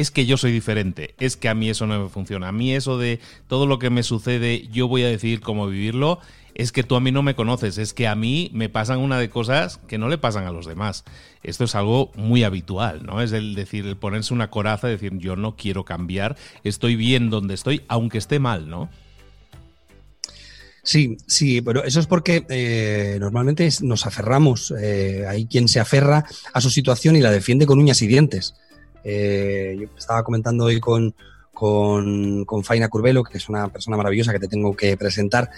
es 0.00 0.10
que 0.10 0.26
yo 0.26 0.36
soy 0.36 0.52
diferente, 0.52 1.14
es 1.18 1.36
que 1.36 1.48
a 1.48 1.54
mí 1.54 1.70
eso 1.70 1.86
no 1.86 2.02
me 2.02 2.08
funciona, 2.08 2.48
a 2.48 2.52
mí 2.52 2.74
eso 2.74 2.98
de 2.98 3.20
todo 3.48 3.66
lo 3.66 3.78
que 3.78 3.90
me 3.90 4.02
sucede, 4.02 4.68
yo 4.72 4.88
voy 4.88 5.02
a 5.02 5.08
decidir 5.08 5.40
cómo 5.40 5.66
vivirlo 5.66 6.20
es 6.54 6.72
que 6.72 6.82
tú 6.82 6.96
a 6.96 7.00
mí 7.00 7.12
no 7.12 7.22
me 7.22 7.34
conoces, 7.34 7.78
es 7.78 7.94
que 7.94 8.06
a 8.06 8.14
mí 8.14 8.50
me 8.52 8.68
pasan 8.68 8.98
una 8.98 9.18
de 9.18 9.30
cosas 9.30 9.80
que 9.86 9.98
no 9.98 10.08
le 10.08 10.18
pasan 10.18 10.46
a 10.46 10.52
los 10.52 10.66
demás. 10.66 11.04
Esto 11.42 11.64
es 11.64 11.74
algo 11.74 12.10
muy 12.16 12.44
habitual, 12.44 13.04
¿no? 13.06 13.22
Es 13.22 13.32
el 13.32 13.54
decir, 13.54 13.86
el 13.86 13.96
ponerse 13.96 14.34
una 14.34 14.50
coraza, 14.50 14.86
decir, 14.86 15.16
yo 15.18 15.36
no 15.36 15.56
quiero 15.56 15.84
cambiar, 15.84 16.36
estoy 16.64 16.96
bien 16.96 17.30
donde 17.30 17.54
estoy, 17.54 17.82
aunque 17.88 18.18
esté 18.18 18.40
mal, 18.40 18.68
¿no? 18.68 18.90
Sí, 20.82 21.18
sí, 21.26 21.60
pero 21.60 21.84
eso 21.84 22.00
es 22.00 22.06
porque 22.06 22.44
eh, 22.48 23.18
normalmente 23.20 23.68
nos 23.82 24.06
aferramos. 24.06 24.72
Eh, 24.80 25.24
hay 25.28 25.46
quien 25.46 25.68
se 25.68 25.78
aferra 25.78 26.24
a 26.52 26.60
su 26.60 26.70
situación 26.70 27.16
y 27.16 27.20
la 27.20 27.30
defiende 27.30 27.66
con 27.66 27.78
uñas 27.78 28.02
y 28.02 28.06
dientes. 28.06 28.54
Eh, 29.04 29.76
yo 29.80 29.88
estaba 29.96 30.22
comentando 30.22 30.64
hoy 30.64 30.80
con, 30.80 31.14
con, 31.52 32.44
con, 32.44 32.64
Faina 32.64 32.88
Curvelo, 32.88 33.22
que 33.22 33.38
es 33.38 33.48
una 33.48 33.68
persona 33.68 33.96
maravillosa 33.96 34.32
que 34.32 34.38
te 34.38 34.48
tengo 34.48 34.74
que 34.74 34.96
presentar, 34.96 35.50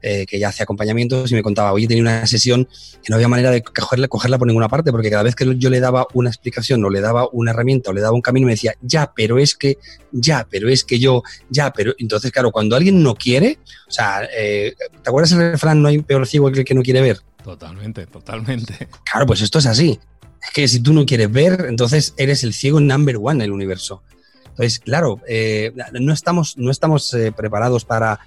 eh, 0.00 0.26
que 0.26 0.38
ya 0.38 0.50
hace 0.50 0.62
acompañamientos 0.62 1.32
y 1.32 1.34
me 1.34 1.42
contaba, 1.42 1.72
oye, 1.72 1.88
tenía 1.88 2.02
una 2.02 2.24
sesión 2.26 2.68
que 3.02 3.08
no 3.08 3.16
había 3.16 3.26
manera 3.26 3.50
de 3.50 3.62
cogerla, 3.62 4.06
cogerla 4.06 4.38
por 4.38 4.46
ninguna 4.46 4.68
parte, 4.68 4.92
porque 4.92 5.10
cada 5.10 5.24
vez 5.24 5.34
que 5.34 5.56
yo 5.58 5.70
le 5.70 5.80
daba 5.80 6.06
una 6.14 6.28
explicación 6.28 6.84
o 6.84 6.90
le 6.90 7.00
daba 7.00 7.28
una 7.32 7.50
herramienta 7.50 7.90
o 7.90 7.92
le 7.92 8.00
daba 8.00 8.14
un 8.14 8.20
camino, 8.20 8.46
me 8.46 8.52
decía, 8.52 8.74
ya, 8.80 9.12
pero 9.14 9.38
es 9.38 9.56
que, 9.56 9.78
ya, 10.12 10.46
pero 10.48 10.68
es 10.68 10.84
que 10.84 11.00
yo, 11.00 11.22
ya, 11.50 11.72
pero... 11.72 11.94
Entonces, 11.98 12.30
claro, 12.30 12.52
cuando 12.52 12.76
alguien 12.76 13.02
no 13.02 13.16
quiere, 13.16 13.58
o 13.88 13.90
sea, 13.90 14.28
eh, 14.32 14.74
¿te 15.02 15.10
acuerdas 15.10 15.32
el 15.32 15.50
refrán, 15.50 15.82
no 15.82 15.88
hay 15.88 15.98
peor 16.02 16.26
ciego 16.26 16.52
que 16.52 16.60
el 16.60 16.64
que 16.64 16.74
no 16.74 16.82
quiere 16.82 17.00
ver? 17.00 17.18
Totalmente, 17.42 18.06
totalmente. 18.06 18.88
Claro, 19.10 19.26
pues 19.26 19.40
esto 19.40 19.58
es 19.58 19.66
así. 19.66 19.98
Es 20.42 20.50
que 20.54 20.68
si 20.68 20.80
tú 20.80 20.92
no 20.92 21.04
quieres 21.04 21.30
ver, 21.30 21.66
entonces 21.68 22.14
eres 22.16 22.44
el 22.44 22.54
ciego 22.54 22.80
number 22.80 23.16
one 23.16 23.36
en 23.36 23.42
el 23.42 23.52
universo. 23.52 24.02
Entonces, 24.50 24.78
claro, 24.78 25.20
eh, 25.28 25.72
no 25.92 26.12
estamos, 26.12 26.56
no 26.58 26.70
estamos 26.70 27.16
preparados 27.36 27.84
para 27.84 28.20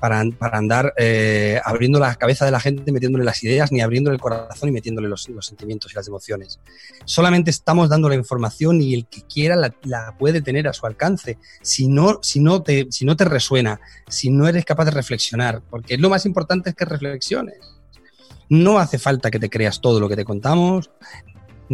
para, 0.00 0.58
andar 0.58 0.92
eh, 0.98 1.60
abriendo 1.64 1.98
la 1.98 2.14
cabeza 2.16 2.44
de 2.44 2.50
la 2.50 2.60
gente, 2.60 2.92
metiéndole 2.92 3.24
las 3.24 3.42
ideas, 3.42 3.72
ni 3.72 3.80
abriéndole 3.80 4.16
el 4.16 4.20
corazón 4.20 4.68
y 4.68 4.72
metiéndole 4.72 5.08
los, 5.08 5.28
sentimientos 5.40 5.92
y 5.92 5.94
las 5.94 6.06
emociones. 6.08 6.60
Solamente 7.06 7.50
estamos 7.50 7.88
dando 7.88 8.08
la 8.08 8.14
información 8.14 8.82
y 8.82 8.94
el 8.94 9.06
que 9.06 9.22
quiera 9.22 9.56
la, 9.56 10.16
puede 10.18 10.42
tener 10.42 10.68
a 10.68 10.72
su 10.72 10.86
alcance. 10.86 11.38
Si 11.62 11.88
no, 11.88 12.18
si, 12.22 12.40
no 12.40 12.62
te, 12.62 12.86
si 12.90 13.04
no 13.04 13.16
te 13.16 13.24
resuena, 13.24 13.80
si 14.08 14.30
no 14.30 14.46
eres 14.46 14.64
capaz 14.64 14.86
de 14.86 14.90
reflexionar, 14.90 15.62
porque 15.70 15.96
lo 15.96 16.10
más 16.10 16.26
importante 16.26 16.70
es 16.70 16.76
que 16.76 16.84
reflexiones. 16.84 17.58
No 18.50 18.78
hace 18.78 18.98
falta 18.98 19.30
que 19.30 19.38
te 19.38 19.48
creas 19.48 19.80
todo 19.80 20.00
lo 20.00 20.08
que 20.08 20.16
te 20.16 20.24
contamos, 20.24 20.90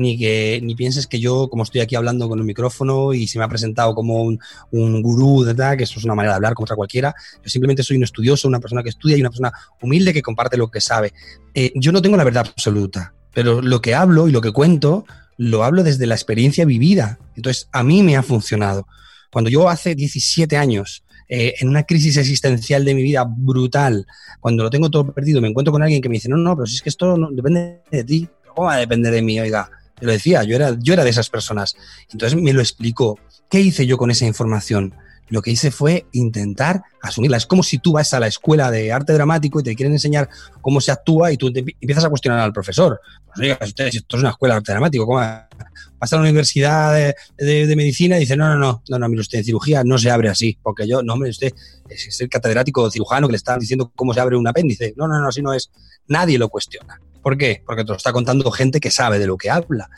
ni 0.01 0.19
que 0.19 0.61
ni 0.63 0.75
pienses 0.75 1.07
que 1.07 1.21
yo, 1.21 1.49
como 1.49 1.63
estoy 1.63 1.81
aquí 1.81 1.95
hablando 1.95 2.29
con 2.29 2.41
un 2.41 2.47
micrófono 2.47 3.13
y 3.13 3.27
se 3.27 3.39
me 3.39 3.45
ha 3.45 3.49
presentado 3.49 3.95
como 3.95 4.23
un, 4.23 4.39
un 4.71 5.03
gurú, 5.03 5.45
¿verdad? 5.45 5.77
que 5.77 5.85
eso 5.85 5.99
es 5.99 6.05
una 6.05 6.15
manera 6.15 6.33
de 6.33 6.37
hablar 6.37 6.55
contra 6.55 6.77
cualquiera, 6.77 7.15
yo 7.43 7.51
simplemente 7.51 7.83
soy 7.83 7.97
un 7.97 8.05
estudioso, 8.05 8.49
una 8.49 8.61
persona 8.61 8.83
que 8.83 8.91
estudia 8.91 9.17
y 9.17 9.21
una 9.21 9.31
persona 9.31 9.53
humilde 9.81 10.13
que 10.13 10.23
comparte 10.23 10.57
lo 10.57 10.71
que 10.71 10.81
sabe. 10.81 11.13
Eh, 11.55 11.73
yo 11.75 11.93
no 11.93 12.03
tengo 12.03 12.17
la 12.17 12.25
verdad 12.25 12.47
absoluta, 12.49 13.15
pero 13.33 13.63
lo 13.63 13.81
que 13.81 13.95
hablo 13.95 14.29
y 14.29 14.33
lo 14.33 14.41
que 14.41 14.53
cuento 14.53 15.05
lo 15.37 15.65
hablo 15.65 15.83
desde 15.83 16.07
la 16.07 16.15
experiencia 16.15 16.67
vivida. 16.67 17.19
Entonces, 17.35 17.67
a 17.73 17.83
mí 17.83 18.03
me 18.03 18.15
ha 18.15 18.23
funcionado. 18.23 18.87
Cuando 19.33 19.49
yo 19.49 19.71
hace 19.71 19.95
17 19.95 20.55
años 20.59 21.03
eh, 21.29 21.55
en 21.61 21.69
una 21.69 21.85
crisis 21.85 22.19
existencial 22.19 22.85
de 22.85 22.95
mi 22.95 23.03
vida 23.03 23.25
brutal, 23.27 24.07
cuando 24.41 24.65
lo 24.65 24.71
tengo 24.71 24.91
todo 24.91 25.11
perdido, 25.13 25.41
me 25.41 25.49
encuentro 25.49 25.73
con 25.73 25.83
alguien 25.83 26.03
que 26.03 26.11
me 26.11 26.17
dice, 26.17 26.29
no, 26.29 26.37
no, 26.37 26.57
pero 26.57 26.67
si 26.67 26.77
es 26.77 26.83
que 26.83 26.91
esto 26.91 27.17
no, 27.17 27.31
depende 27.31 27.81
de 27.91 28.05
ti, 28.05 28.29
¿cómo 28.49 28.67
va 28.67 28.75
a 28.75 28.79
depender 28.79 29.15
de 29.15 29.23
mí? 29.23 29.41
Oiga, 29.41 29.71
lo 30.01 30.13
decía, 30.13 30.45
yo 30.45 30.57
era, 30.57 30.77
yo 30.79 30.93
era 30.93 31.05
de 31.05 31.11
esas 31.11 31.31
personas. 31.31 31.77
Entonces 32.11 32.41
me 32.41 32.53
lo 32.53 32.61
explicó. 32.61 33.19
¿Qué 33.49 33.61
hice 33.61 33.87
yo 33.87 33.99
con 33.99 34.11
esa 34.11 34.27
información? 34.27 34.95
Lo 35.31 35.43
que 35.43 35.53
hice 35.53 35.71
fue 35.71 36.07
intentar 36.13 36.83
asumirla. 37.03 37.37
Es 37.37 37.47
como 37.47 37.63
si 37.63 37.79
tú 37.79 37.93
vas 37.93 38.13
a 38.15 38.21
la 38.21 38.27
escuela 38.27 38.71
de 38.71 38.93
arte 38.93 39.13
dramático 39.13 39.61
y 39.61 39.63
te 39.63 39.77
quieren 39.77 39.93
enseñar 39.93 40.29
cómo 40.61 40.81
se 40.81 40.91
actúa 40.91 41.33
y 41.33 41.37
tú 41.37 41.53
empiezas 41.55 42.05
a 42.05 42.09
cuestionar 42.09 42.41
al 42.41 42.53
profesor. 42.53 43.01
Pues, 43.27 43.39
oiga, 43.39 43.59
esto 43.61 43.85
es 43.87 44.23
una 44.23 44.31
escuela 44.31 44.55
de 44.55 44.59
arte 44.59 44.73
dramático, 44.73 45.07
¿cómo 45.07 45.19
vas 45.19 46.13
a 46.13 46.17
la 46.17 46.23
universidad 46.23 47.15
de, 47.37 47.77
medicina 47.77 48.17
y 48.17 48.21
dice, 48.21 48.37
no, 48.37 48.49
no, 48.49 48.57
no, 48.57 48.83
no, 48.89 48.99
no, 48.99 49.09
mire 49.09 49.21
usted, 49.21 49.39
en 49.39 49.45
cirugía 49.45 49.85
no 49.85 49.99
se 49.99 50.11
abre 50.11 50.31
así, 50.31 50.59
porque 50.63 50.89
yo, 50.89 51.03
no, 51.03 51.13
hombre, 51.13 51.31
usted 51.31 51.53
es, 51.89 52.21
el 52.21 52.29
catedrático 52.29 52.91
cirujano 52.91 53.29
que 53.29 53.33
le 53.33 53.37
está 53.37 53.57
diciendo 53.57 53.93
cómo 53.95 54.13
se 54.15 54.21
abre 54.21 54.37
un 54.37 54.49
apéndice. 54.49 54.95
No, 54.97 55.07
no, 55.07 55.21
no, 55.21 55.29
así 55.29 55.43
no 55.43 55.53
es. 55.53 55.71
Nadie 56.09 56.39
lo 56.39 56.49
cuestiona. 56.49 57.01
¿Por 57.23 57.37
qué? 57.37 57.63
Porque 57.65 57.85
te 57.85 57.91
lo 57.91 57.97
está 57.97 58.13
contando 58.13 58.51
gente 58.51 58.81
que 58.81 58.91
sabe 58.91 59.19
de 59.19 59.27
lo 59.27 59.37
que 59.37 59.51
habla. 59.51 59.91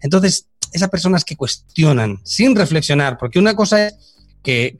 Entonces, 0.00 0.48
esas 0.72 0.90
personas 0.90 1.24
que 1.24 1.36
cuestionan 1.36 2.20
sin 2.24 2.54
reflexionar, 2.54 3.18
porque 3.18 3.38
una 3.38 3.54
cosa 3.54 3.86
es 3.86 3.94
que, 4.42 4.76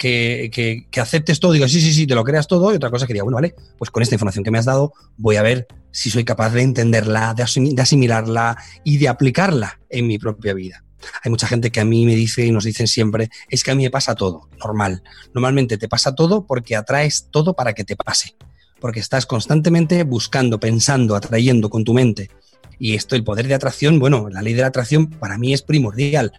que, 0.90 1.00
aceptes 1.00 1.40
todo, 1.40 1.52
digas, 1.52 1.70
sí, 1.70 1.80
sí, 1.80 1.92
sí, 1.92 2.06
te 2.06 2.14
lo 2.14 2.24
creas 2.24 2.46
todo, 2.46 2.72
y 2.72 2.76
otra 2.76 2.90
cosa 2.90 3.04
es 3.04 3.06
que 3.06 3.12
diga, 3.12 3.24
bueno, 3.24 3.36
vale, 3.36 3.54
pues 3.76 3.90
con 3.90 4.02
esta 4.02 4.14
información 4.14 4.44
que 4.44 4.50
me 4.50 4.58
has 4.58 4.64
dado 4.64 4.92
voy 5.16 5.36
a 5.36 5.42
ver 5.42 5.66
si 5.90 6.10
soy 6.10 6.24
capaz 6.24 6.50
de 6.50 6.62
entenderla, 6.62 7.34
de, 7.34 7.42
asimilarla 7.42 8.56
y 8.84 8.98
de 8.98 9.08
aplicarla 9.08 9.80
en 9.90 10.06
mi 10.06 10.18
propia 10.18 10.54
vida. 10.54 10.84
Hay 11.22 11.30
mucha 11.30 11.46
gente 11.46 11.70
que 11.70 11.80
a 11.80 11.84
mí 11.84 12.06
me 12.06 12.14
dice 12.14 12.44
y 12.44 12.50
nos 12.50 12.64
dicen 12.64 12.88
siempre, 12.88 13.30
es 13.48 13.62
que 13.62 13.70
a 13.70 13.74
mí 13.74 13.84
me 13.84 13.90
pasa 13.90 14.14
todo, 14.14 14.48
normal. 14.58 15.02
Normalmente 15.32 15.78
te 15.78 15.88
pasa 15.88 16.14
todo 16.14 16.46
porque 16.46 16.76
atraes 16.76 17.28
todo 17.30 17.54
para 17.54 17.72
que 17.72 17.84
te 17.84 17.96
pase 17.96 18.36
porque 18.80 19.00
estás 19.00 19.26
constantemente 19.26 20.02
buscando, 20.04 20.60
pensando, 20.60 21.16
atrayendo 21.16 21.70
con 21.70 21.84
tu 21.84 21.94
mente. 21.94 22.30
Y 22.78 22.94
esto, 22.94 23.16
el 23.16 23.24
poder 23.24 23.48
de 23.48 23.54
atracción, 23.54 23.98
bueno, 23.98 24.28
la 24.30 24.42
ley 24.42 24.54
de 24.54 24.62
la 24.62 24.68
atracción 24.68 25.08
para 25.08 25.36
mí 25.38 25.52
es 25.52 25.62
primordial. 25.62 26.32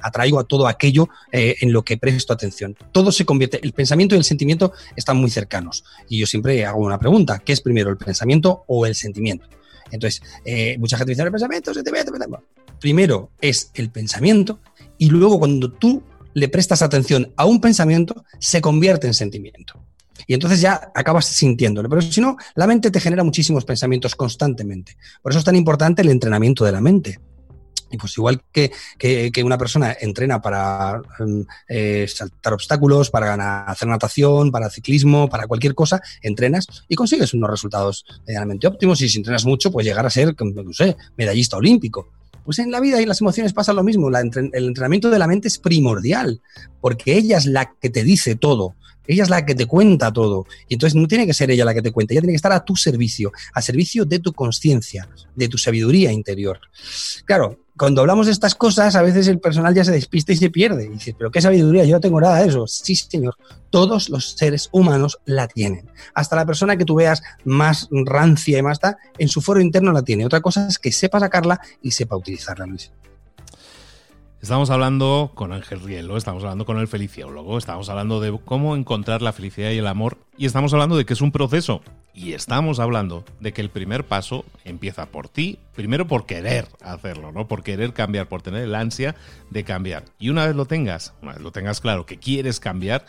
Atraigo 0.00 0.38
a 0.38 0.44
todo 0.44 0.68
aquello 0.68 1.08
eh, 1.32 1.56
en 1.60 1.72
lo 1.72 1.82
que 1.82 1.96
presto 1.96 2.32
atención. 2.32 2.76
Todo 2.92 3.10
se 3.10 3.24
convierte, 3.24 3.58
el 3.62 3.72
pensamiento 3.72 4.14
y 4.14 4.18
el 4.18 4.24
sentimiento 4.24 4.72
están 4.96 5.16
muy 5.16 5.30
cercanos. 5.30 5.84
Y 6.08 6.18
yo 6.18 6.26
siempre 6.26 6.64
hago 6.64 6.84
una 6.84 6.98
pregunta, 6.98 7.40
¿qué 7.44 7.52
es 7.52 7.60
primero, 7.60 7.90
el 7.90 7.96
pensamiento 7.96 8.64
o 8.68 8.86
el 8.86 8.94
sentimiento? 8.94 9.46
Entonces, 9.90 10.22
eh, 10.44 10.76
mucha 10.78 10.98
gente 10.98 11.12
dice, 11.12 11.22
el 11.22 11.30
pensamiento, 11.30 11.70
el 11.70 11.76
sentimiento, 11.76 12.42
Primero 12.78 13.30
es 13.40 13.72
el 13.74 13.90
pensamiento 13.90 14.60
y 14.98 15.08
luego 15.08 15.38
cuando 15.38 15.72
tú 15.72 16.02
le 16.34 16.48
prestas 16.48 16.82
atención 16.82 17.32
a 17.36 17.46
un 17.46 17.60
pensamiento, 17.60 18.24
se 18.38 18.60
convierte 18.60 19.08
en 19.08 19.14
sentimiento 19.14 19.82
y 20.26 20.34
entonces 20.34 20.60
ya 20.60 20.90
acabas 20.94 21.26
sintiéndolo. 21.26 21.88
Pero 21.88 22.02
si 22.02 22.20
no, 22.20 22.36
la 22.54 22.66
mente 22.66 22.90
te 22.90 23.00
genera 23.00 23.24
muchísimos 23.24 23.64
pensamientos 23.64 24.14
constantemente. 24.14 24.96
Por 25.22 25.32
eso 25.32 25.38
es 25.38 25.44
tan 25.44 25.56
importante 25.56 26.02
el 26.02 26.10
entrenamiento 26.10 26.64
de 26.64 26.72
la 26.72 26.80
mente. 26.80 27.20
Y 27.90 27.96
pues 27.96 28.16
igual 28.18 28.42
que, 28.52 28.70
una 29.42 29.56
persona 29.56 29.96
entrena 29.98 30.40
para 30.42 31.00
mm, 31.18 31.40
eh, 31.68 32.06
saltar 32.06 32.52
obstáculos, 32.52 33.10
para 33.10 33.64
hacer 33.64 33.88
natación, 33.88 34.50
para 34.50 34.68
ciclismo, 34.68 35.28
para 35.28 35.46
cualquier 35.46 35.74
cosa, 35.74 36.02
entrenas 36.22 36.66
y 36.88 36.94
consigues 36.96 37.32
unos 37.34 37.50
resultados 37.50 38.04
medianamente 38.26 38.66
óptimos. 38.66 39.00
Y 39.00 39.08
si 39.08 39.18
entrenas 39.18 39.46
mucho, 39.46 39.70
pues 39.70 39.86
llegar 39.86 40.04
a 40.04 40.10
ser, 40.10 40.34
no 40.38 40.72
sé, 40.72 40.96
medallista 41.16 41.56
olímpico. 41.56 42.08
Pues 42.44 42.58
en 42.60 42.70
la 42.70 42.80
vida 42.80 43.00
y 43.00 43.06
las 43.06 43.20
emociones 43.20 43.52
pasa 43.52 43.72
lo 43.72 43.82
mismo. 43.82 44.08
el 44.08 44.64
entrenamiento 44.66 45.10
de 45.10 45.18
la 45.18 45.26
mente 45.26 45.48
es 45.48 45.58
primordial, 45.58 46.40
porque 46.80 47.14
ella 47.14 47.36
es 47.36 47.46
la 47.46 47.72
que 47.80 47.90
te 47.90 48.04
dice 48.04 48.36
todo. 48.36 48.74
Ella 49.08 49.24
es 49.24 49.30
la 49.30 49.44
que 49.44 49.56
te 49.56 49.66
cuenta 49.66 50.12
todo. 50.12 50.46
Y 50.68 50.74
entonces 50.74 50.94
no 50.94 51.08
tiene 51.08 51.26
que 51.26 51.34
ser 51.34 51.50
ella 51.50 51.64
la 51.64 51.74
que 51.74 51.82
te 51.82 51.90
cuenta, 51.90 52.14
ella 52.14 52.20
tiene 52.20 52.34
que 52.34 52.36
estar 52.36 52.52
a 52.52 52.64
tu 52.64 52.76
servicio, 52.76 53.32
a 53.54 53.62
servicio 53.62 54.04
de 54.04 54.20
tu 54.20 54.32
conciencia, 54.32 55.08
de 55.34 55.48
tu 55.48 55.58
sabiduría 55.58 56.12
interior. 56.12 56.60
Claro, 57.24 57.58
cuando 57.78 58.00
hablamos 58.00 58.26
de 58.26 58.32
estas 58.32 58.54
cosas, 58.54 58.96
a 58.96 59.02
veces 59.02 59.28
el 59.28 59.38
personal 59.38 59.74
ya 59.74 59.84
se 59.84 59.92
despista 59.92 60.32
y 60.32 60.36
se 60.36 60.50
pierde. 60.50 60.86
Y 60.86 60.88
dice, 60.88 61.14
pero 61.16 61.30
qué 61.30 61.40
sabiduría, 61.40 61.84
yo 61.84 61.94
no 61.94 62.00
tengo 62.00 62.20
nada 62.20 62.40
de 62.40 62.48
eso. 62.48 62.66
Sí, 62.66 62.96
señor, 62.96 63.36
todos 63.70 64.10
los 64.10 64.32
seres 64.32 64.68
humanos 64.72 65.20
la 65.24 65.48
tienen. 65.48 65.88
Hasta 66.12 66.36
la 66.36 66.44
persona 66.44 66.76
que 66.76 66.84
tú 66.84 66.96
veas 66.96 67.22
más 67.44 67.88
rancia 67.90 68.58
y 68.58 68.62
más 68.62 68.78
está, 68.78 68.98
en 69.16 69.28
su 69.28 69.40
foro 69.40 69.60
interno 69.60 69.92
la 69.92 70.02
tiene. 70.02 70.26
Otra 70.26 70.40
cosa 70.40 70.66
es 70.68 70.78
que 70.78 70.92
sepa 70.92 71.20
sacarla 71.20 71.60
y 71.80 71.92
sepa 71.92 72.16
utilizarla, 72.16 72.66
Luis. 72.66 72.90
Estamos 74.40 74.70
hablando 74.70 75.32
con 75.34 75.52
Ángel 75.52 75.80
Rielo, 75.80 76.16
estamos 76.16 76.44
hablando 76.44 76.64
con 76.64 76.78
el 76.78 76.86
feliciólogo, 76.86 77.58
estamos 77.58 77.88
hablando 77.88 78.20
de 78.20 78.38
cómo 78.44 78.76
encontrar 78.76 79.20
la 79.20 79.32
felicidad 79.32 79.70
y 79.70 79.78
el 79.78 79.86
amor 79.88 80.16
y 80.36 80.46
estamos 80.46 80.72
hablando 80.72 80.96
de 80.96 81.04
que 81.04 81.14
es 81.14 81.20
un 81.20 81.32
proceso 81.32 81.82
y 82.14 82.34
estamos 82.34 82.78
hablando 82.78 83.24
de 83.40 83.52
que 83.52 83.60
el 83.60 83.68
primer 83.68 84.04
paso 84.04 84.44
empieza 84.64 85.06
por 85.06 85.28
ti, 85.28 85.58
primero 85.74 86.06
por 86.06 86.24
querer 86.24 86.68
hacerlo, 86.80 87.32
¿no? 87.32 87.48
Por 87.48 87.64
querer 87.64 87.92
cambiar, 87.92 88.28
por 88.28 88.40
tener 88.40 88.62
el 88.62 88.76
ansia 88.76 89.16
de 89.50 89.64
cambiar. 89.64 90.04
Y 90.20 90.28
una 90.28 90.46
vez 90.46 90.54
lo 90.54 90.66
tengas, 90.66 91.14
una 91.20 91.32
vez 91.32 91.42
lo 91.42 91.50
tengas 91.50 91.80
claro 91.80 92.06
que 92.06 92.18
quieres 92.18 92.60
cambiar, 92.60 93.06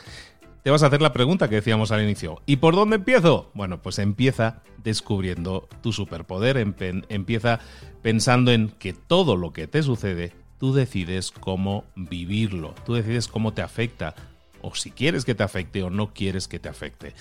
te 0.63 0.72
vas 0.72 0.82
a 0.82 0.88
hacer 0.88 1.02
la 1.02 1.13
pregunta 1.13 1.48
que 1.48 1.56
decíamos 1.56 1.92
al 1.92 2.02
inicio. 2.02 2.42
¿Y 2.48 2.56
por 2.56 2.76
dónde 2.76 2.96
empiezo? 2.96 3.52
Bueno, 3.54 3.84
pues 3.84 4.00
empieza 4.00 4.63
descubriendo 4.84 5.70
tu 5.84 5.94
superpoder, 5.94 6.58
empieza 6.58 7.60
pensando 8.02 8.52
en 8.52 8.70
que 8.70 8.94
todo 8.94 9.36
lo 9.38 9.54
que 9.54 9.68
te 9.68 9.84
sucede 9.84 10.34
tú 10.60 10.74
decides 10.74 11.32
cómo 11.32 11.86
vivirlo, 11.95 12.76
tú 12.86 12.93
decides 12.93 13.28
cómo 13.28 13.54
te 13.54 13.62
afecta, 13.62 14.13
o 14.62 14.76
si 14.76 14.91
quieres 14.91 15.26
que 15.26 15.36
te 15.36 15.43
afecte 15.43 15.84
o 15.84 15.89
no 15.89 16.13
quieres 16.13 16.48
que 16.48 16.60
te 16.60 16.69
afecte. 16.69 17.13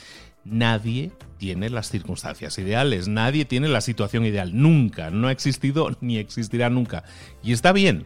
Nadie 0.44 1.12
tiene 1.36 1.68
las 1.70 1.90
circunstancias 1.90 2.58
ideales, 2.58 3.06
nadie 3.06 3.44
tiene 3.44 3.68
la 3.68 3.80
situación 3.80 4.24
ideal, 4.24 4.50
nunca, 4.54 5.10
no 5.10 5.28
ha 5.28 5.32
existido 5.32 5.96
ni 6.00 6.18
existirá 6.18 6.68
nunca. 6.68 7.04
Y 7.42 7.52
está 7.52 7.72
bien. 7.72 8.04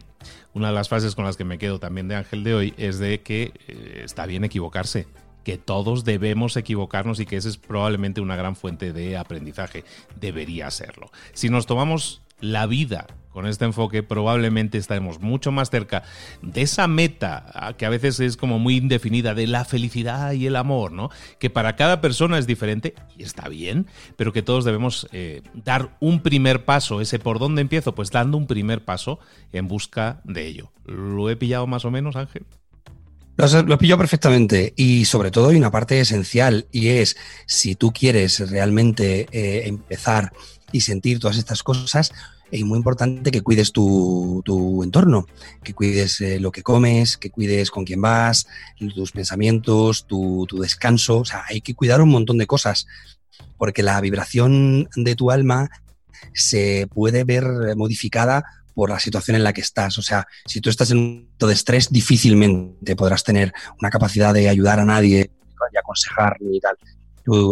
Una 0.53 0.67
de 0.67 0.75
las 0.75 0.87
frases 0.87 1.15
con 1.15 1.25
las 1.25 1.35
que 1.35 1.45
me 1.45 1.57
quedo 1.57 1.79
también 1.79 2.07
de 2.07 2.15
Ángel 2.15 2.43
de 2.43 2.53
hoy 2.53 2.73
es 2.77 2.99
de 2.99 3.21
que 3.21 3.53
eh, 3.67 4.01
está 4.05 4.25
bien 4.27 4.43
equivocarse, 4.43 5.07
que 5.43 5.57
todos 5.57 6.03
debemos 6.03 6.55
equivocarnos 6.57 7.19
y 7.19 7.25
que 7.25 7.37
esa 7.37 7.49
es 7.49 7.57
probablemente 7.57 8.21
una 8.21 8.35
gran 8.35 8.55
fuente 8.55 8.93
de 8.93 9.17
aprendizaje. 9.17 9.83
Debería 10.19 10.69
serlo. 10.69 11.11
Si 11.33 11.49
nos 11.49 11.65
tomamos 11.65 12.21
la 12.39 12.67
vida 12.67 13.07
con 13.33 13.47
este 13.47 13.65
enfoque, 13.65 14.03
probablemente 14.03 14.77
estaremos 14.77 15.19
mucho 15.19 15.51
más 15.51 15.69
cerca 15.69 16.03
de 16.41 16.61
esa 16.61 16.87
meta 16.87 17.73
que 17.77 17.85
a 17.85 17.89
veces 17.89 18.19
es 18.19 18.37
como 18.37 18.59
muy 18.59 18.77
indefinida 18.77 19.33
de 19.33 19.47
la 19.47 19.65
felicidad 19.65 20.31
y 20.33 20.45
el 20.47 20.55
amor, 20.55 20.91
¿no? 20.91 21.09
Que 21.39 21.49
para 21.49 21.75
cada 21.75 21.99
persona 21.99 22.37
es 22.37 22.47
diferente 22.47 22.93
y 23.17 23.23
está 23.23 23.49
bien, 23.49 23.87
pero 24.15 24.31
que 24.31 24.43
todos 24.43 24.63
debemos 24.63 25.07
eh, 25.11 25.41
dar 25.53 25.97
un 25.99 26.21
primer 26.21 26.63
paso. 26.63 27.01
Ese 27.01 27.19
por 27.19 27.39
dónde 27.39 27.61
empiezo, 27.61 27.95
pues 27.95 28.11
dando 28.11 28.37
un 28.37 28.47
primer 28.47 28.85
paso 28.85 29.19
en 29.51 29.67
busca 29.67 30.21
de 30.23 30.47
ello. 30.47 30.71
¿Lo 30.85 31.29
he 31.29 31.35
pillado 31.35 31.67
más 31.67 31.85
o 31.85 31.91
menos, 31.91 32.15
Ángel? 32.15 32.45
Lo 33.35 33.45
has, 33.45 33.55
pillado 33.79 33.97
perfectamente 33.97 34.73
y 34.75 35.05
sobre 35.05 35.31
todo 35.31 35.49
hay 35.49 35.57
una 35.57 35.71
parte 35.71 35.99
esencial 35.99 36.67
y 36.71 36.89
es 36.89 37.17
si 37.47 37.73
tú 37.73 37.91
quieres 37.91 38.47
realmente 38.51 39.27
eh, 39.31 39.63
empezar 39.65 40.33
y 40.71 40.81
sentir 40.81 41.19
todas 41.19 41.37
estas 41.37 41.63
cosas, 41.63 42.11
es 42.53 42.63
muy 42.63 42.77
importante 42.77 43.31
que 43.31 43.41
cuides 43.41 43.71
tu, 43.71 44.43
entorno, 44.83 45.25
que 45.63 45.73
cuides 45.73 46.21
eh, 46.21 46.39
lo 46.39 46.51
que 46.51 46.61
comes, 46.61 47.17
que 47.17 47.31
cuides 47.31 47.71
con 47.71 47.83
quién 47.83 48.01
vas, 48.01 48.45
tus 48.93 49.11
pensamientos, 49.11 50.05
tu, 50.05 50.45
tu 50.47 50.59
descanso. 50.59 51.19
O 51.19 51.25
sea, 51.25 51.43
hay 51.49 51.61
que 51.61 51.73
cuidar 51.73 52.01
un 52.01 52.09
montón 52.09 52.37
de 52.37 52.45
cosas, 52.45 52.85
porque 53.57 53.81
la 53.81 53.99
vibración 54.01 54.87
de 54.95 55.15
tu 55.15 55.31
alma 55.31 55.69
se 56.33 56.87
puede 56.93 57.23
ver 57.23 57.75
modificada 57.75 58.43
por 58.75 58.89
la 58.89 58.99
situación 58.99 59.35
en 59.35 59.43
la 59.43 59.53
que 59.53 59.61
estás. 59.61 59.97
O 59.97 60.01
sea, 60.01 60.27
si 60.45 60.61
tú 60.61 60.69
estás 60.69 60.91
en 60.91 60.97
un 60.97 61.13
momento 61.15 61.47
de 61.47 61.53
estrés, 61.53 61.89
difícilmente 61.91 62.95
podrás 62.95 63.23
tener 63.23 63.51
una 63.79 63.89
capacidad 63.89 64.33
de 64.33 64.49
ayudar 64.49 64.79
a 64.79 64.85
nadie, 64.85 65.31
de 65.71 65.79
aconsejar 65.79 66.37
ni 66.39 66.59
tal. 66.59 66.75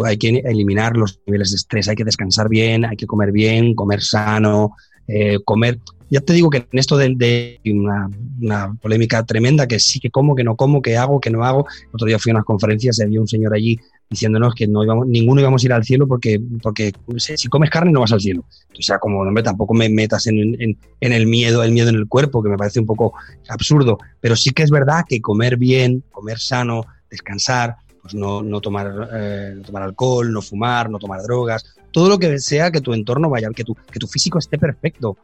hay 0.04 0.16
que 0.16 0.28
eliminar 0.44 0.96
los 0.96 1.20
niveles 1.26 1.50
de 1.50 1.56
estrés, 1.56 1.88
hay 1.88 1.96
que 1.96 2.04
descansar 2.04 2.48
bien, 2.48 2.84
hay 2.84 2.96
que 2.96 3.06
comer 3.06 3.32
bien, 3.32 3.74
comer 3.74 4.02
sano, 4.02 4.76
eh, 5.08 5.38
comer. 5.44 5.78
Ya 6.10 6.20
te 6.20 6.34
digo 6.34 6.50
que 6.50 6.58
en 6.58 6.78
esto 6.78 6.96
de, 6.98 7.58
una, 7.64 8.10
una, 8.40 8.74
polémica 8.74 9.24
tremenda, 9.24 9.66
que 9.66 9.78
sí 9.78 9.98
que 9.98 10.10
como, 10.10 10.34
que 10.34 10.44
no 10.44 10.56
como, 10.56 10.82
que 10.82 10.96
hago, 10.96 11.20
que 11.20 11.30
no 11.30 11.44
hago. 11.44 11.66
otro 11.92 12.06
día 12.06 12.18
fui 12.18 12.30
a 12.30 12.34
unas 12.34 12.44
conferencias 12.44 12.98
y 12.98 13.02
había 13.02 13.20
un 13.20 13.28
señor 13.28 13.54
allí 13.54 13.78
diciéndonos 14.10 14.54
que 14.54 14.68
no 14.68 14.84
íbamos, 14.84 15.06
ninguno 15.06 15.40
íbamos 15.40 15.62
a 15.62 15.66
ir 15.66 15.72
al 15.72 15.84
cielo 15.84 16.06
porque, 16.06 16.38
porque 16.62 16.92
si 17.16 17.48
comes 17.48 17.70
carne 17.70 17.92
no 17.92 18.00
vas 18.00 18.12
al 18.12 18.20
cielo. 18.20 18.44
O 18.78 18.82
sea, 18.82 18.98
como, 18.98 19.20
hombre, 19.20 19.42
tampoco 19.42 19.72
me 19.72 19.88
metas 19.88 20.26
en, 20.26 20.38
en, 20.60 21.12
el 21.12 21.26
miedo, 21.26 21.62
el 21.62 21.72
miedo 21.72 21.88
en 21.88 21.96
el 21.96 22.06
cuerpo, 22.06 22.42
que 22.42 22.50
me 22.50 22.58
parece 22.58 22.78
un 22.78 22.86
poco 22.86 23.14
absurdo. 23.48 23.98
Pero 24.20 24.36
sí 24.36 24.50
que 24.50 24.62
es 24.62 24.70
verdad 24.70 25.04
que 25.08 25.22
comer 25.22 25.56
bien, 25.56 26.04
comer 26.10 26.38
sano, 26.38 26.84
descansar, 27.10 27.76
pues 28.02 28.14
no, 28.14 28.40
eh, 28.40 28.44
no 28.44 28.60
tomar 28.60 29.82
alcohol, 29.82 30.32
no 30.32 30.42
fumar, 30.42 30.90
no 30.90 30.98
tomar 30.98 31.22
drogas, 31.22 31.64
todo 31.92 32.08
lo 32.08 32.18
que 32.18 32.38
sea 32.40 32.70
que 32.70 32.80
tu 32.80 32.92
entorno 32.92 33.30
vaya, 33.30 33.48
que 33.54 33.64
tu, 33.64 33.74
que 33.74 33.98
tu 33.98 34.06
físico 34.06 34.38
esté 34.38 34.58
perfecto, 34.58 35.16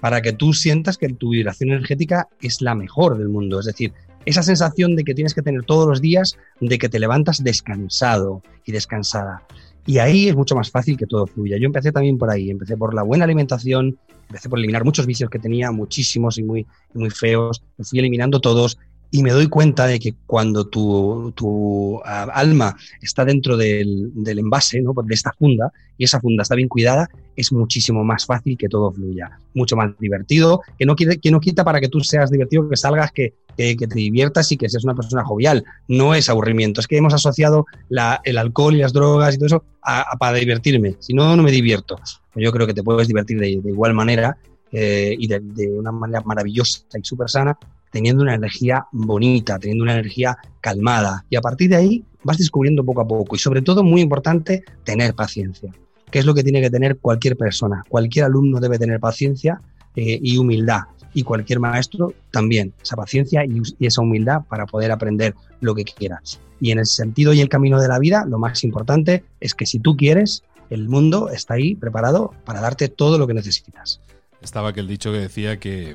para 0.00 0.20
que 0.20 0.32
tú 0.32 0.52
sientas 0.52 0.98
que 0.98 1.08
tu 1.08 1.30
vibración 1.30 1.70
energética 1.70 2.28
es 2.40 2.60
la 2.60 2.74
mejor 2.74 3.16
del 3.16 3.28
mundo. 3.28 3.60
Es 3.60 3.66
decir, 3.66 3.92
esa 4.26 4.42
sensación 4.42 4.96
de 4.96 5.04
que 5.04 5.14
tienes 5.14 5.34
que 5.34 5.42
tener 5.42 5.64
todos 5.64 5.86
los 5.86 6.00
días, 6.00 6.36
de 6.60 6.78
que 6.78 6.88
te 6.88 6.98
levantas 6.98 7.42
descansado 7.42 8.42
y 8.64 8.72
descansada. 8.72 9.42
Y 9.86 9.98
ahí 9.98 10.28
es 10.28 10.36
mucho 10.36 10.56
más 10.56 10.70
fácil 10.70 10.96
que 10.96 11.06
todo 11.06 11.26
fluya. 11.26 11.58
Yo 11.58 11.66
empecé 11.66 11.92
también 11.92 12.18
por 12.18 12.30
ahí, 12.30 12.50
empecé 12.50 12.76
por 12.76 12.94
la 12.94 13.02
buena 13.02 13.24
alimentación, 13.24 13.98
empecé 14.28 14.48
por 14.48 14.58
eliminar 14.58 14.84
muchos 14.84 15.06
vicios 15.06 15.28
que 15.28 15.38
tenía, 15.38 15.70
muchísimos 15.70 16.38
y 16.38 16.42
muy, 16.42 16.66
muy 16.94 17.10
feos, 17.10 17.62
fui 17.82 17.98
eliminando 17.98 18.40
todos 18.40 18.78
y 19.14 19.22
me 19.22 19.30
doy 19.30 19.46
cuenta 19.46 19.86
de 19.86 20.00
que 20.00 20.12
cuando 20.26 20.66
tu, 20.66 21.32
tu 21.36 22.00
ah, 22.04 22.26
alma 22.34 22.76
está 23.00 23.24
dentro 23.24 23.56
del, 23.56 24.10
del, 24.12 24.40
envase, 24.40 24.82
¿no? 24.82 24.92
de 24.92 25.14
esta 25.14 25.32
funda, 25.38 25.72
y 25.96 26.02
esa 26.02 26.20
funda 26.20 26.42
está 26.42 26.56
bien 26.56 26.66
cuidada, 26.66 27.08
es 27.36 27.52
muchísimo 27.52 28.02
más 28.02 28.26
fácil 28.26 28.58
que 28.58 28.68
todo 28.68 28.90
fluya, 28.90 29.38
mucho 29.54 29.76
más 29.76 29.96
divertido, 30.00 30.62
que 30.76 30.84
no, 30.84 30.96
que 30.96 31.30
no 31.30 31.38
quita 31.38 31.62
para 31.62 31.80
que 31.80 31.88
tú 31.88 32.00
seas 32.00 32.32
divertido, 32.32 32.68
que 32.68 32.76
salgas, 32.76 33.12
que, 33.12 33.34
que, 33.56 33.76
te 33.76 33.94
diviertas 33.94 34.50
y 34.50 34.56
que 34.56 34.68
seas 34.68 34.82
una 34.82 34.96
persona 34.96 35.24
jovial. 35.24 35.62
No 35.86 36.16
es 36.16 36.28
aburrimiento, 36.28 36.80
es 36.80 36.88
que 36.88 36.96
hemos 36.96 37.14
asociado 37.14 37.66
la, 37.88 38.20
el 38.24 38.36
alcohol 38.36 38.74
y 38.74 38.78
las 38.78 38.92
drogas 38.92 39.36
y 39.36 39.38
todo 39.38 39.46
eso 39.46 39.64
a, 39.80 40.16
para 40.18 40.38
divertirme, 40.38 40.96
si 40.98 41.14
no, 41.14 41.36
no 41.36 41.42
me 41.44 41.52
divierto. 41.52 42.00
Yo 42.34 42.50
creo 42.50 42.66
que 42.66 42.74
te 42.74 42.82
puedes 42.82 43.06
divertir 43.06 43.38
de, 43.38 43.50
igual 43.50 43.94
manera 43.94 44.36
eh, 44.72 45.14
y 45.16 45.28
de, 45.28 45.38
de, 45.38 45.70
una 45.70 45.92
manera 45.92 46.20
maravillosa 46.22 46.82
y 47.00 47.04
súper 47.04 47.30
sana 47.30 47.56
teniendo 47.94 48.24
una 48.24 48.34
energía 48.34 48.86
bonita, 48.90 49.56
teniendo 49.60 49.84
una 49.84 49.92
energía 49.92 50.36
calmada. 50.60 51.24
Y 51.30 51.36
a 51.36 51.40
partir 51.40 51.70
de 51.70 51.76
ahí 51.76 52.04
vas 52.24 52.38
descubriendo 52.38 52.84
poco 52.84 53.02
a 53.02 53.06
poco. 53.06 53.36
Y 53.36 53.38
sobre 53.38 53.62
todo, 53.62 53.84
muy 53.84 54.00
importante, 54.00 54.64
tener 54.82 55.14
paciencia, 55.14 55.72
que 56.10 56.18
es 56.18 56.26
lo 56.26 56.34
que 56.34 56.42
tiene 56.42 56.60
que 56.60 56.70
tener 56.70 56.98
cualquier 56.98 57.36
persona. 57.36 57.84
Cualquier 57.88 58.24
alumno 58.24 58.58
debe 58.58 58.80
tener 58.80 58.98
paciencia 58.98 59.60
eh, 59.94 60.18
y 60.20 60.38
humildad. 60.38 60.80
Y 61.12 61.22
cualquier 61.22 61.60
maestro 61.60 62.12
también, 62.32 62.74
esa 62.82 62.96
paciencia 62.96 63.44
y, 63.44 63.62
y 63.78 63.86
esa 63.86 64.02
humildad 64.02 64.40
para 64.48 64.66
poder 64.66 64.90
aprender 64.90 65.36
lo 65.60 65.76
que 65.76 65.84
quieras. 65.84 66.40
Y 66.58 66.72
en 66.72 66.80
el 66.80 66.86
sentido 66.86 67.32
y 67.32 67.42
el 67.42 67.48
camino 67.48 67.80
de 67.80 67.86
la 67.86 68.00
vida, 68.00 68.24
lo 68.28 68.40
más 68.40 68.64
importante 68.64 69.22
es 69.38 69.54
que 69.54 69.66
si 69.66 69.78
tú 69.78 69.96
quieres, 69.96 70.42
el 70.68 70.88
mundo 70.88 71.28
está 71.28 71.54
ahí 71.54 71.76
preparado 71.76 72.34
para 72.44 72.60
darte 72.60 72.88
todo 72.88 73.18
lo 73.18 73.28
que 73.28 73.34
necesitas. 73.34 74.00
Estaba 74.40 74.70
aquel 74.70 74.88
dicho 74.88 75.12
que 75.12 75.18
decía 75.18 75.60
que 75.60 75.94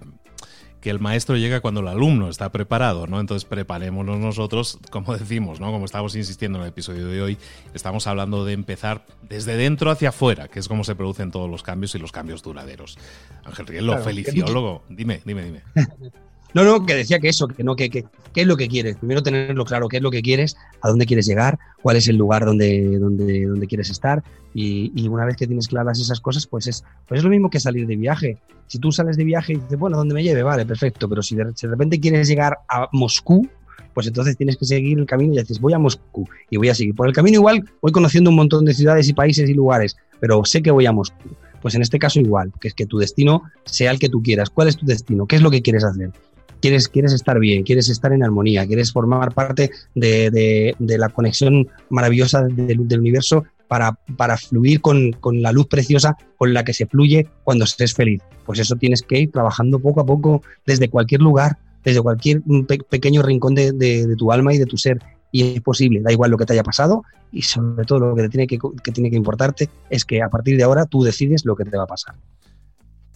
que 0.82 0.90
el 0.90 1.00
maestro 1.00 1.36
llega 1.36 1.60
cuando 1.60 1.82
el 1.82 1.88
alumno 1.88 2.30
está 2.30 2.52
preparado, 2.52 3.08
¿no? 3.08 3.20
Entonces 3.20 3.48
preparémonos 3.48 4.18
nosotros, 4.20 4.80
como 4.92 5.18
decimos, 5.18 5.60
¿no? 5.60 5.72
Como 5.72 5.86
estamos 5.86 6.16
insistiendo 6.16 6.58
en 6.58 6.64
el 6.64 6.70
episodio 6.70 7.08
de 7.08 7.22
hoy, 7.22 7.38
estamos 7.74 8.08
hablando 8.08 8.46
de 8.46 8.54
empezar 8.54 9.06
desde 9.22 9.58
dentro 9.58 9.92
hacia 9.92 10.10
afuera, 10.10 10.48
que 10.48 10.60
es 10.60 10.68
como 10.68 10.84
se 10.84 10.96
producen 10.96 11.32
todos 11.32 11.50
los 11.50 11.64
cambios 11.64 11.96
y 11.96 12.00
los 12.00 12.12
cambios 12.12 12.44
duraderos. 12.44 12.98
Ángel 13.44 13.68
Rielo, 13.68 13.94
claro, 13.94 14.06
feliciólogo, 14.06 14.84
dime, 14.90 15.22
dime, 15.26 15.44
dime. 15.44 15.64
No, 16.54 16.64
no, 16.64 16.86
que 16.86 16.96
decía 16.96 17.20
que 17.20 17.30
eso, 17.30 17.48
que 17.48 17.64
no, 17.64 17.76
que, 17.76 17.90
que, 17.90 18.06
qué 18.34 18.42
es 18.42 18.48
lo 18.48 18.58
que 18.58 18.68
quieres. 18.68 18.98
Primero 18.98 19.22
tenerlo 19.22 19.66
claro, 19.66 19.88
qué 19.88 19.98
es 19.98 20.04
lo 20.04 20.10
que 20.10 20.22
quieres, 20.22 20.58
a 20.82 20.90
dónde 20.90 21.06
quieres 21.06 21.28
llegar, 21.28 21.60
cuál 21.82 21.98
es 21.98 22.08
el 22.08 22.18
lugar 22.18 22.46
donde, 22.46 22.98
donde, 22.98 23.46
donde 23.46 23.68
quieres 23.68 23.90
estar. 23.90 24.24
Y, 24.54 24.92
y 24.96 25.08
una 25.08 25.26
vez 25.26 25.36
que 25.36 25.46
tienes 25.46 25.68
claras 25.68 26.00
esas 26.00 26.20
cosas, 26.20 26.48
pues 26.48 26.68
es, 26.68 26.84
pues 27.08 27.20
es 27.20 27.24
lo 27.24 27.30
mismo 27.30 27.50
que 27.50 27.60
salir 27.60 27.86
de 27.86 27.96
viaje. 27.96 28.38
Si 28.68 28.80
tú 28.80 28.92
sales 28.92 29.16
de 29.18 29.24
viaje 29.24 29.54
y 29.54 29.56
dices, 29.58 29.78
bueno, 29.78 29.98
¿dónde 29.98 30.16
me 30.16 30.24
lleve? 30.24 30.42
Vale, 30.42 30.66
perfecto. 30.66 31.08
Pero 31.08 31.22
si 31.22 31.36
de, 31.36 31.52
si 31.56 31.68
de 31.68 31.72
repente 31.72 32.00
quieres 32.00 32.28
llegar 32.28 32.58
a 32.68 32.88
Moscú, 32.92 33.48
pues 33.94 34.08
entonces 34.08 34.38
tienes 34.38 34.58
que 34.58 34.66
seguir 34.66 34.98
el 34.98 35.06
camino 35.06 35.34
y 35.34 35.38
dices, 35.38 35.60
voy 35.60 35.74
a 35.74 35.80
Moscú 35.80 36.28
y 36.50 36.58
voy 36.58 36.70
a 36.70 36.76
seguir. 36.76 36.96
Por 36.96 37.08
el 37.08 37.14
camino 37.14 37.36
igual 37.36 37.70
voy 37.82 37.92
conociendo 37.92 38.30
un 38.30 38.36
montón 38.36 38.66
de 38.66 38.74
ciudades 38.74 39.08
y 39.08 39.14
países 39.14 39.50
y 39.50 39.54
lugares, 39.54 39.98
pero 40.20 40.44
sé 40.46 40.62
que 40.62 40.72
voy 40.72 40.86
a 40.86 40.92
Moscú. 40.92 41.30
Pues 41.62 41.76
en 41.76 41.82
este 41.82 42.00
caso 42.00 42.20
igual, 42.20 42.54
que 42.62 42.70
es 42.70 42.74
que 42.74 42.86
tu 42.86 42.98
destino 42.98 43.44
sea 43.66 43.92
el 43.92 44.00
que 44.00 44.08
tú 44.08 44.24
quieras. 44.24 44.50
¿Cuál 44.50 44.70
es 44.70 44.78
tu 44.78 44.86
destino? 44.86 45.26
¿Qué 45.26 45.36
es 45.36 45.42
lo 45.42 45.52
que 45.52 45.62
quieres 45.62 45.84
hacer? 45.84 46.12
Quieres, 46.60 46.88
quieres 46.88 47.14
estar 47.14 47.40
bien, 47.40 47.64
quieres 47.64 47.90
estar 47.90 48.14
en 48.14 48.24
armonía, 48.24 48.66
quieres 48.66 48.92
formar 48.92 49.34
parte 49.34 49.72
de, 49.96 50.76
de, 50.78 50.98
la 50.98 51.10
conexión 51.10 51.68
maravillosa 51.90 52.44
del, 52.44 52.88
del 52.88 53.00
universo 53.00 53.46
para, 53.68 53.98
para 54.18 54.38
fluir 54.38 54.82
con, 54.82 55.12
con, 55.14 55.42
la 55.42 55.52
luz 55.52 55.68
preciosa 55.68 56.18
con 56.38 56.54
la 56.54 56.64
que 56.64 56.74
se 56.74 56.88
fluye 56.88 57.28
cuando 57.44 57.66
estés 57.66 57.94
feliz. 57.94 58.22
Pues 58.46 58.60
eso 58.60 58.76
tienes 58.76 59.04
que 59.04 59.20
ir 59.20 59.32
trabajando 59.32 59.80
poco 59.80 60.02
a 60.02 60.06
poco 60.06 60.42
desde 60.66 60.90
cualquier 60.90 61.22
lugar, 61.22 61.58
desde 61.84 62.02
cualquier 62.02 62.42
pe 62.68 62.80
pequeño 62.80 63.22
rincón 63.22 63.56
de, 63.56 63.72
de, 63.72 64.08
de, 64.08 64.16
tu 64.16 64.32
alma 64.32 64.54
y 64.54 64.58
de 64.58 64.66
tu 64.66 64.78
ser. 64.78 65.00
Y 65.32 65.54
es 65.54 65.62
posible, 65.62 66.02
da 66.02 66.12
igual 66.12 66.32
lo 66.32 66.38
que 66.38 66.46
te 66.46 66.54
haya 66.54 66.64
pasado 66.64 67.04
y 67.32 67.44
sobre 67.44 67.86
todo 67.86 68.00
lo 68.00 68.16
que, 68.16 68.24
te 68.24 68.30
tiene 68.30 68.48
que, 68.48 68.58
que 68.84 68.92
tiene 68.92 69.12
que 69.12 69.16
importarte 69.16 69.70
es 69.92 70.04
que 70.04 70.24
a 70.24 70.30
partir 70.30 70.58
de 70.58 70.64
ahora 70.64 70.86
tú 70.86 71.04
decides 71.04 71.46
lo 71.46 71.56
que 71.56 71.66
te 71.66 71.78
va 71.78 71.84
a 71.84 71.88
pasar. 71.88 72.16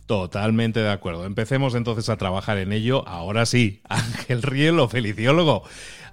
Totalmente 0.06 0.82
de 0.82 0.90
acuerdo. 0.90 1.26
Empecemos 1.26 1.76
entonces 1.76 2.10
a 2.10 2.18
trabajar 2.18 2.58
en 2.58 2.74
ello. 2.74 3.08
Ahora 3.08 3.46
sí, 3.46 3.82
Ángel 3.90 4.42
Rielo, 4.42 4.90
feliciólogo. 4.90 5.64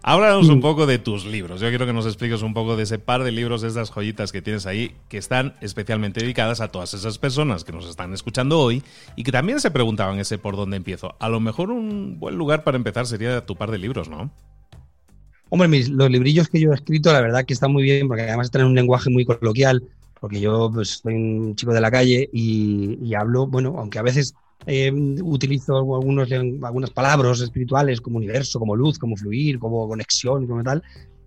Háblanos 0.02 0.48
un 0.48 0.62
poco 0.62 0.86
de 0.86 0.98
tus 0.98 1.26
libros. 1.26 1.60
Yo 1.60 1.68
quiero 1.68 1.84
que 1.84 1.92
nos 1.92 2.06
expliques 2.06 2.40
un 2.40 2.54
poco 2.54 2.74
de 2.74 2.84
ese 2.84 2.98
par 2.98 3.22
de 3.22 3.32
libros, 3.32 3.60
de 3.60 3.68
esas 3.68 3.90
joyitas 3.90 4.32
que 4.32 4.40
tienes 4.40 4.64
ahí, 4.64 4.96
que 5.08 5.18
están 5.18 5.56
especialmente 5.60 6.20
dedicadas 6.20 6.62
a 6.62 6.68
todas 6.68 6.94
esas 6.94 7.18
personas 7.18 7.64
que 7.64 7.72
nos 7.72 7.86
están 7.86 8.14
escuchando 8.14 8.58
hoy 8.58 8.82
y 9.14 9.24
que 9.24 9.32
también 9.32 9.60
se 9.60 9.70
preguntaban 9.70 10.18
ese 10.18 10.38
por 10.38 10.56
dónde 10.56 10.78
empiezo. 10.78 11.16
A 11.20 11.28
lo 11.28 11.38
mejor 11.38 11.70
un 11.70 12.18
buen 12.18 12.36
lugar 12.36 12.64
para 12.64 12.78
empezar 12.78 13.06
sería 13.06 13.44
tu 13.44 13.56
par 13.56 13.70
de 13.70 13.76
libros, 13.76 14.08
¿no? 14.08 14.30
Hombre, 15.50 15.68
mis, 15.68 15.90
los 15.90 16.10
librillos 16.10 16.48
que 16.48 16.60
yo 16.60 16.70
he 16.70 16.74
escrito, 16.74 17.12
la 17.12 17.20
verdad 17.20 17.44
que 17.44 17.52
están 17.52 17.72
muy 17.72 17.82
bien, 17.82 18.08
porque 18.08 18.22
además 18.22 18.50
tienen 18.50 18.68
un 18.68 18.76
lenguaje 18.76 19.10
muy 19.10 19.26
coloquial 19.26 19.82
porque 20.20 20.40
yo 20.40 20.70
pues, 20.72 21.00
soy 21.02 21.14
un 21.14 21.56
chico 21.56 21.72
de 21.72 21.80
la 21.80 21.90
calle 21.90 22.28
y, 22.32 22.98
y, 23.02 23.14
hablo, 23.14 23.46
bueno, 23.46 23.74
aunque 23.78 23.98
a 23.98 24.02
veces 24.02 24.34
eh, 24.66 24.92
utilizo 24.92 25.76
algunos, 25.76 26.30
algunas 26.30 26.90
palabras 26.90 27.40
espirituales 27.40 28.00
como 28.00 28.18
universo, 28.18 28.58
como 28.58 28.76
luz, 28.76 28.98
como 28.98 29.16
fluir, 29.16 29.58
como 29.58 29.88
conexión, 29.88 30.46
como 30.46 30.62
tal, 30.62 30.82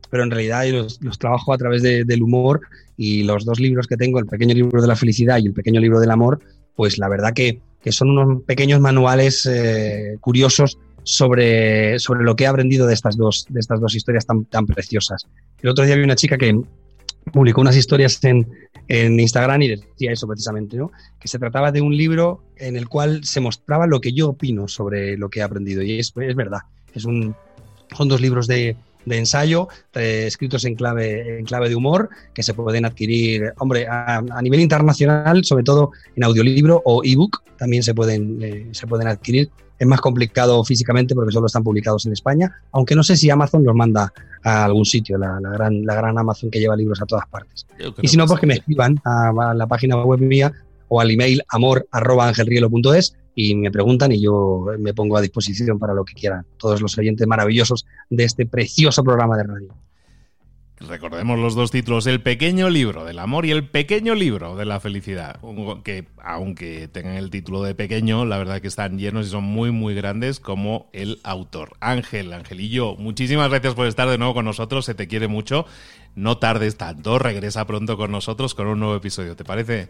pero 0.10 0.23
en 0.23 0.32
realidad 0.32 0.65
los, 0.67 1.01
los 1.01 1.17
trabajo 1.17 1.53
a 1.53 1.58
través 1.58 1.82
del 1.82 2.21
humor 2.21 2.62
y 2.95 3.23
los 3.23 3.45
dos 3.45 3.60
libros 3.60 3.88
que 3.88 3.97
tengo, 3.97 4.19
el 4.19 4.27
pequeño 4.27 4.53
libro 4.53 4.82
de 4.82 4.88
la 4.88 4.95
felicidad 4.95 5.39
y 5.39 5.47
el 5.47 5.53
pequeño 5.53 5.82
libro 5.82 5.99
del 5.99 6.12
amor, 6.12 6.39
pues 6.75 6.99
la 6.99 7.10
verdad 7.10 7.34
que, 7.34 7.60
que 7.82 7.91
son 7.91 8.12
unos 8.12 8.43
pequeños 8.43 8.79
manuales 8.79 9.47
eh, 9.47 10.17
curiosos 10.21 10.77
sobre, 11.03 11.97
sobre 11.99 12.23
lo 12.23 12.36
que 12.36 12.43
he 12.43 12.47
aprendido 12.47 12.86
de 12.86 12.93
estas 12.93 13.17
dos, 13.17 13.45
de 13.49 13.60
estas 13.60 13.82
dos 13.82 13.95
historias 13.95 14.25
tan, 14.25 14.45
tan 14.45 14.67
preciosas. 14.67 15.27
El 15.62 15.69
otro 15.69 15.84
día 15.86 15.95
vi 15.95 16.03
una 16.03 16.15
chica 16.15 16.38
que 16.38 16.62
publicó 17.31 17.62
unas 17.62 17.75
historias 17.75 18.23
en, 18.23 18.47
en 18.88 19.19
Instagram 19.19 19.62
y 19.62 19.69
decía 19.69 20.12
eso 20.12 20.27
precisamente, 20.27 20.77
¿no? 20.77 20.91
que 21.19 21.27
se 21.27 21.39
trataba 21.39 21.71
de 21.71 21.81
un 21.81 21.95
libro 21.95 22.43
en 22.57 22.75
el 22.75 22.88
cual 22.88 23.23
se 23.23 23.39
mostraba 23.39 23.88
lo 23.88 24.01
que 24.01 24.13
yo 24.13 24.29
opino 24.29 24.67
sobre 24.67 25.17
lo 25.17 25.29
que 25.29 25.39
he 25.39 25.43
aprendido. 25.43 25.81
Y 25.81 25.99
es, 25.99 26.13
es 26.15 26.36
verdad, 26.36 26.59
es 26.93 27.05
un, 27.05 27.36
son 27.95 28.07
dos 28.07 28.21
libros 28.21 28.47
de, 28.47 28.75
de 29.05 29.17
ensayo 29.17 29.67
eh, 29.93 30.25
escritos 30.27 30.65
en 30.65 30.75
clave, 30.75 31.39
en 31.39 31.45
clave 31.45 31.69
de 31.69 31.75
humor 31.75 32.09
que 32.33 32.43
se 32.43 32.53
pueden 32.53 32.86
adquirir, 32.86 33.53
hombre, 33.57 33.88
a, 33.88 34.21
nivel 34.41 34.59
internacional, 34.59 35.43
sobre 35.43 35.63
todo 35.63 35.91
en 36.15 36.23
audiolibro 36.23 36.81
o 36.86 37.03
ebook, 37.03 37.43
también 37.57 37.83
se 37.83 37.93
pueden, 37.93 38.41
eh, 38.41 38.67
se 38.71 38.88
pueden 38.88 39.07
adquirir. 39.07 39.49
Es 39.84 39.88
más 39.88 40.00
complicado 40.00 40.63
físicamente 40.63 41.13
porque 41.13 41.34
solo 41.34 41.48
están 41.48 41.62
publicados 41.62 42.06
en 42.06 42.13
España, 42.13 42.50
aunque 42.72 42.96
no 42.96 43.04
sé 43.04 43.17
si 43.17 43.30
Amazon 43.30 43.65
los 43.65 43.76
manda 43.76 44.13
a 44.41 44.63
algún 44.63 44.86
sitio, 44.86 45.17
la, 45.17 45.41
la 45.41 45.50
gran, 45.50 45.86
la 45.86 45.93
gran 45.93 46.17
Amazon 46.17 46.50
que 46.50 46.62
lleva 46.62 46.74
libros 46.78 47.02
a 47.02 47.06
todas 47.06 47.28
partes. 47.28 47.67
Y 48.02 48.08
si 48.08 48.15
no, 48.15 48.26
pues 48.26 48.39
que 48.39 48.48
me 48.48 48.54
escriban 48.54 49.02
a, 49.04 49.34
a 49.50 49.54
la 49.54 49.67
página 49.67 50.02
web 50.02 50.22
mía 50.22 50.54
o 50.88 51.02
al 51.02 51.12
email 51.12 51.43
amor.angelrielo.es 51.50 53.17
y 53.36 53.56
me 53.56 53.72
preguntan 53.72 54.13
y 54.13 54.22
yo 54.22 54.67
me 54.80 54.93
pongo 54.93 55.17
a 55.17 55.22
disposición 55.22 55.78
para 55.78 55.93
lo 55.93 56.06
que 56.06 56.13
quieran 56.13 56.46
todos 56.56 56.80
los 56.80 56.98
oyentes 56.98 57.28
maravillosos 57.28 57.86
de 58.10 58.24
este 58.24 58.46
precioso 58.46 59.04
programa 59.04 59.36
de 59.36 59.43
radio. 59.43 59.76
Recordemos 60.79 61.39
los 61.39 61.55
dos 61.55 61.71
títulos, 61.71 62.07
El 62.07 62.21
pequeño 62.21 62.69
libro 62.69 63.05
del 63.05 63.19
amor 63.19 63.45
y 63.45 63.51
El 63.51 63.69
pequeño 63.69 64.15
libro 64.15 64.55
de 64.55 64.65
la 64.65 64.79
felicidad, 64.79 65.39
que 65.83 66.07
aunque 66.21 66.88
tengan 66.88 67.15
el 67.15 67.29
título 67.29 67.63
de 67.63 67.75
pequeño, 67.75 68.25
la 68.25 68.38
verdad 68.38 68.62
que 68.62 68.67
están 68.67 68.97
llenos 68.97 69.27
y 69.27 69.29
son 69.29 69.43
muy 69.43 69.71
muy 69.71 69.95
grandes 69.95 70.39
como 70.39 70.89
el 70.91 71.19
autor. 71.23 71.73
Ángel, 71.79 72.33
Angelillo, 72.33 72.95
muchísimas 72.95 73.49
gracias 73.49 73.75
por 73.75 73.88
estar 73.88 74.09
de 74.09 74.17
nuevo 74.17 74.33
con 74.33 74.45
nosotros, 74.45 74.86
se 74.86 74.93
te 74.93 75.07
quiere 75.07 75.27
mucho, 75.27 75.65
no 76.15 76.38
tardes 76.38 76.75
tanto, 76.75 77.17
regresa 77.17 77.65
pronto 77.65 77.95
con 77.95 78.12
nosotros 78.12 78.53
con 78.53 78.67
un 78.67 78.79
nuevo 78.79 78.95
episodio, 78.95 79.36
¿te 79.36 79.45
parece? 79.45 79.89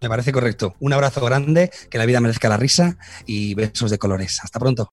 Me 0.00 0.08
parece 0.08 0.30
correcto. 0.30 0.76
Un 0.78 0.92
abrazo 0.92 1.24
grande, 1.24 1.70
que 1.90 1.98
la 1.98 2.06
vida 2.06 2.20
merezca 2.20 2.48
la 2.48 2.56
risa 2.56 2.98
y 3.26 3.54
besos 3.54 3.90
de 3.90 3.98
colores. 3.98 4.38
Hasta 4.44 4.60
pronto. 4.60 4.92